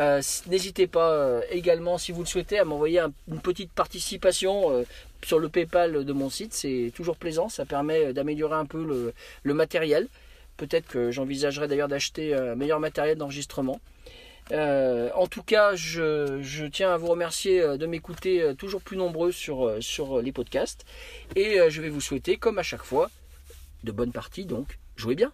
Euh, 0.00 0.20
N'hésitez 0.48 0.88
pas 0.88 1.10
euh, 1.12 1.40
également, 1.50 1.98
si 1.98 2.10
vous 2.10 2.20
le 2.22 2.26
souhaitez, 2.26 2.58
à 2.58 2.64
m'envoyer 2.64 2.98
un- 2.98 3.12
une 3.30 3.40
petite 3.40 3.70
participation 3.72 4.72
euh, 4.72 4.82
sur 5.24 5.38
le 5.38 5.48
PayPal 5.48 6.04
de 6.04 6.12
mon 6.12 6.30
site. 6.30 6.52
C'est 6.52 6.90
toujours 6.96 7.16
plaisant, 7.16 7.48
ça 7.48 7.64
permet 7.64 8.12
d'améliorer 8.12 8.56
un 8.56 8.66
peu 8.66 9.12
le 9.44 9.54
matériel. 9.54 10.08
Peut-être 10.56 10.86
que 10.86 11.10
j'envisagerai 11.10 11.68
d'ailleurs 11.68 11.88
d'acheter 11.88 12.34
un 12.34 12.54
meilleur 12.54 12.80
matériel 12.80 13.18
d'enregistrement. 13.18 13.80
Euh, 14.50 15.10
en 15.14 15.26
tout 15.26 15.42
cas, 15.42 15.74
je, 15.76 16.66
tiens 16.66 16.92
à 16.92 16.96
vous 16.96 17.06
remercier 17.06 17.60
euh, 17.60 17.76
de 17.76 17.86
m'écouter 17.86 18.42
euh, 18.42 18.54
toujours 18.54 18.82
plus 18.82 18.96
nombreux 18.96 19.32
sur, 19.32 19.66
euh, 19.66 19.80
sur 19.80 20.20
les 20.20 20.32
podcasts. 20.32 20.84
Et 21.36 21.60
euh, 21.60 21.70
je 21.70 21.80
vais 21.80 21.88
vous 21.88 22.00
souhaiter, 22.00 22.36
comme 22.36 22.58
à 22.58 22.62
chaque 22.62 22.82
fois, 22.82 23.10
de 23.84 23.92
bonnes 23.92 24.12
parties. 24.12 24.46
Donc, 24.46 24.78
jouez 24.96 25.14
bien. 25.14 25.32